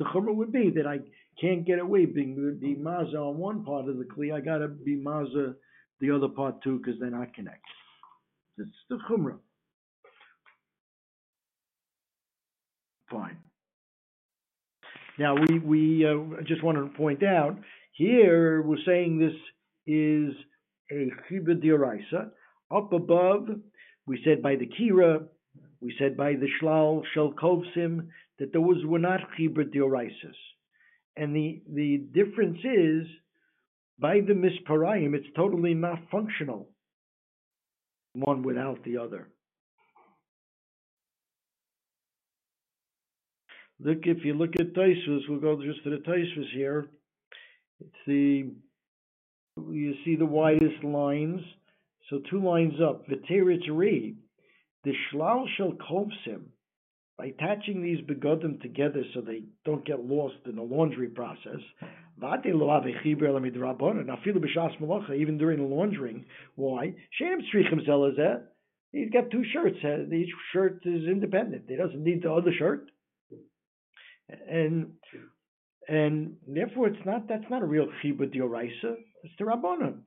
The 0.00 0.06
chumrah 0.06 0.34
would 0.34 0.50
be 0.50 0.70
that 0.70 0.86
I 0.86 1.00
can't 1.38 1.66
get 1.66 1.78
away 1.78 2.06
being 2.06 2.58
be 2.58 2.74
maza 2.74 3.18
on 3.18 3.36
one 3.36 3.64
part 3.64 3.86
of 3.86 3.98
the 3.98 4.04
kli. 4.04 4.34
I 4.34 4.40
gotta 4.40 4.66
be 4.66 4.96
maza 4.96 5.54
the 6.00 6.10
other 6.10 6.28
part 6.28 6.62
too 6.62 6.78
because 6.78 6.98
they're 6.98 7.10
not 7.10 7.34
connected. 7.34 7.60
It's 8.56 8.70
the 8.88 8.98
chumrah. 9.08 9.36
Fine. 13.10 13.36
Now, 15.18 15.34
we, 15.34 15.58
we 15.58 16.06
uh, 16.06 16.42
just 16.46 16.64
wanted 16.64 16.80
to 16.80 16.96
point 16.96 17.22
out 17.22 17.58
here 17.92 18.62
we're 18.62 18.78
saying 18.86 19.18
this 19.18 19.36
is 19.86 20.32
a 20.90 21.10
chibur 21.28 21.62
dioraisa. 21.62 22.30
Up 22.74 22.92
above, 22.94 23.48
we 24.06 24.22
said 24.24 24.40
by 24.42 24.56
the 24.56 24.66
kira, 24.66 25.24
we 25.80 25.94
said 25.98 26.16
by 26.16 26.32
the 26.32 26.48
shlal 26.60 27.02
shel 27.14 27.32
kovsim 27.32 28.08
that 28.38 28.52
those 28.52 28.84
were 28.84 28.98
not 28.98 29.20
chibur 29.38 29.64
dioraisas. 29.64 30.36
And 31.16 31.34
the, 31.34 31.62
the 31.72 31.98
difference 32.12 32.58
is, 32.64 33.06
by 33.98 34.20
the 34.20 34.32
misparayim, 34.32 35.14
it's 35.14 35.26
totally 35.36 35.74
not 35.74 35.98
functional, 36.10 36.68
one 38.14 38.42
without 38.42 38.82
the 38.84 38.98
other. 38.98 39.28
Look, 43.82 44.00
if 44.02 44.24
you 44.24 44.34
look 44.34 44.54
at 44.58 44.74
Taisvus, 44.74 45.20
we'll 45.28 45.40
go 45.40 45.60
just 45.62 45.82
to 45.84 45.90
the 45.90 45.96
Taisvus 45.96 46.52
here. 46.54 46.88
It's 47.80 47.94
the, 48.06 48.50
you 49.70 49.94
see 50.04 50.16
the 50.16 50.26
widest 50.26 50.84
lines. 50.84 51.40
So 52.10 52.20
two 52.30 52.42
lines 52.44 52.74
up. 52.82 53.06
V'teretz 53.08 53.68
re, 53.70 54.16
the 54.84 54.92
shlal 55.12 55.46
shel 55.56 55.72
kovsim, 55.72 56.42
by 57.18 57.26
attaching 57.26 57.82
these 57.82 58.00
begodim 58.06 58.62
together 58.62 59.02
so 59.12 59.20
they 59.20 59.42
don't 59.64 59.84
get 59.84 60.04
lost 60.04 60.36
in 60.46 60.56
the 60.56 60.62
laundry 60.62 61.08
process. 61.08 61.60
Even 62.22 62.42
during 65.38 65.58
the 65.58 65.64
laundering, 65.64 66.24
why? 66.54 66.94
He's 68.92 69.10
got 69.10 69.30
two 69.30 69.44
shirts. 69.52 69.76
uh, 69.84 70.14
Each 70.14 70.30
shirt 70.52 70.80
is 70.84 71.06
independent. 71.06 71.64
He 71.68 71.76
doesn't 71.76 72.02
need 72.02 72.22
the 72.22 72.32
other 72.32 72.52
shirt, 72.58 72.90
and 74.48 74.92
and 75.88 76.36
therefore 76.46 76.88
it's 76.88 77.06
not. 77.06 77.28
That's 77.28 77.48
not 77.50 77.62
a 77.62 77.66
real 77.66 77.86
chibur 78.02 78.34
dioraisa. 78.34 78.96
It's 79.22 79.34
the 79.38 79.44
rabbanon 79.44 80.00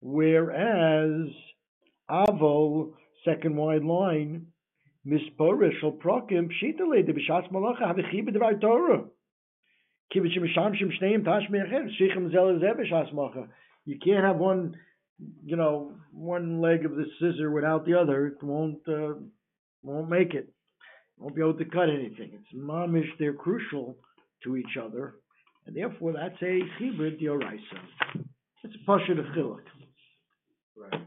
Whereas 0.00 1.28
Avol, 2.10 2.94
second 3.24 3.56
wide 3.56 3.84
line, 3.84 4.46
Mispora 5.06 5.70
shel 5.80 5.92
prokim, 5.92 6.48
pshitale 6.48 7.04
de 7.06 7.12
b'shas 7.12 7.50
malacha, 7.52 7.86
have 7.86 7.98
a 7.98 8.02
chiba 8.02 8.32
devar 8.32 8.54
Torah. 8.54 9.04
You 10.13 10.21
can't 14.03 14.23
have 14.23 14.37
one, 14.37 14.75
you 15.45 15.55
know, 15.55 15.93
one 16.11 16.61
leg 16.61 16.85
of 16.85 16.91
the 16.91 17.05
scissor 17.19 17.51
without 17.51 17.85
the 17.85 17.93
other. 17.93 18.27
It 18.27 18.43
won't, 18.43 18.79
uh, 18.87 19.13
won't 19.83 20.09
make 20.09 20.33
it. 20.33 20.49
Won't 21.17 21.35
be 21.35 21.41
able 21.41 21.55
to 21.55 21.65
cut 21.65 21.89
anything. 21.89 22.31
It's 22.33 22.53
mamish. 22.55 23.09
They're 23.17 23.33
crucial 23.33 23.97
to 24.43 24.55
each 24.55 24.77
other, 24.81 25.15
and 25.65 25.75
therefore 25.75 26.13
that's 26.13 26.39
a 26.41 26.61
chibur 26.79 27.19
dioraisa. 27.19 27.79
It's 28.63 28.75
a 28.75 28.85
pasha 28.85 29.13
of 29.13 29.25
chiluk. 29.35 29.63
Right. 30.75 31.01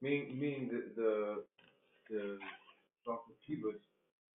Meaning, 0.00 0.40
meaning 0.40 0.68
the, 0.72 1.00
the, 1.00 1.44
the, 2.10 2.38
kibbutz, 3.48 3.84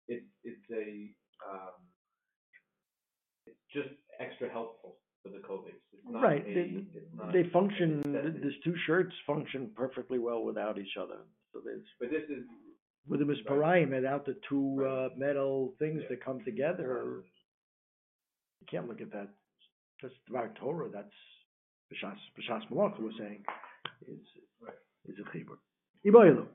it's, 0.09 0.27
it's 0.43 0.71
a, 0.73 1.15
um, 1.49 1.71
it's 3.47 3.61
just 3.73 3.95
extra 4.21 4.49
helpful 4.51 4.97
for 5.23 5.29
the. 5.31 5.39
It's 5.39 6.05
not 6.09 6.23
Right. 6.23 6.47
a- 6.47 6.55
They, 6.55 6.85
it's 6.99 7.15
not 7.15 7.33
they 7.33 7.45
function. 7.51 8.03
These 8.43 8.61
two 8.65 8.75
shirts 8.87 9.13
function 9.27 9.71
perfectly 9.77 10.19
well 10.19 10.45
without 10.45 10.79
each 10.79 10.97
other. 11.01 11.19
So 11.53 11.61
there's 11.65 11.85
But 12.01 12.11
this 12.11 12.25
is, 12.29 12.45
with 13.07 13.21
the 13.21 13.27
misparayim 13.27 13.91
without 13.91 14.25
the 14.27 14.37
two 14.49 14.85
uh, 14.85 15.09
metal 15.17 15.75
things 15.79 16.03
that 16.09 16.25
come 16.25 16.43
together. 16.45 17.23
You 18.61 18.67
can't 18.71 18.89
look 18.89 19.01
at 19.01 19.11
that. 19.13 19.29
That's 20.01 20.15
Dvar 20.31 20.55
Torah. 20.57 20.89
That's 20.89 21.13
B'shas 21.93 22.17
B'shas 22.39 22.69
Malach 22.71 22.99
was 23.01 23.15
saying 23.19 23.45
is 24.09 24.19
Right. 24.61 24.75
is 25.07 25.17
a 25.19 25.37
chibur. 25.37 25.59
Iboilu. 26.07 26.47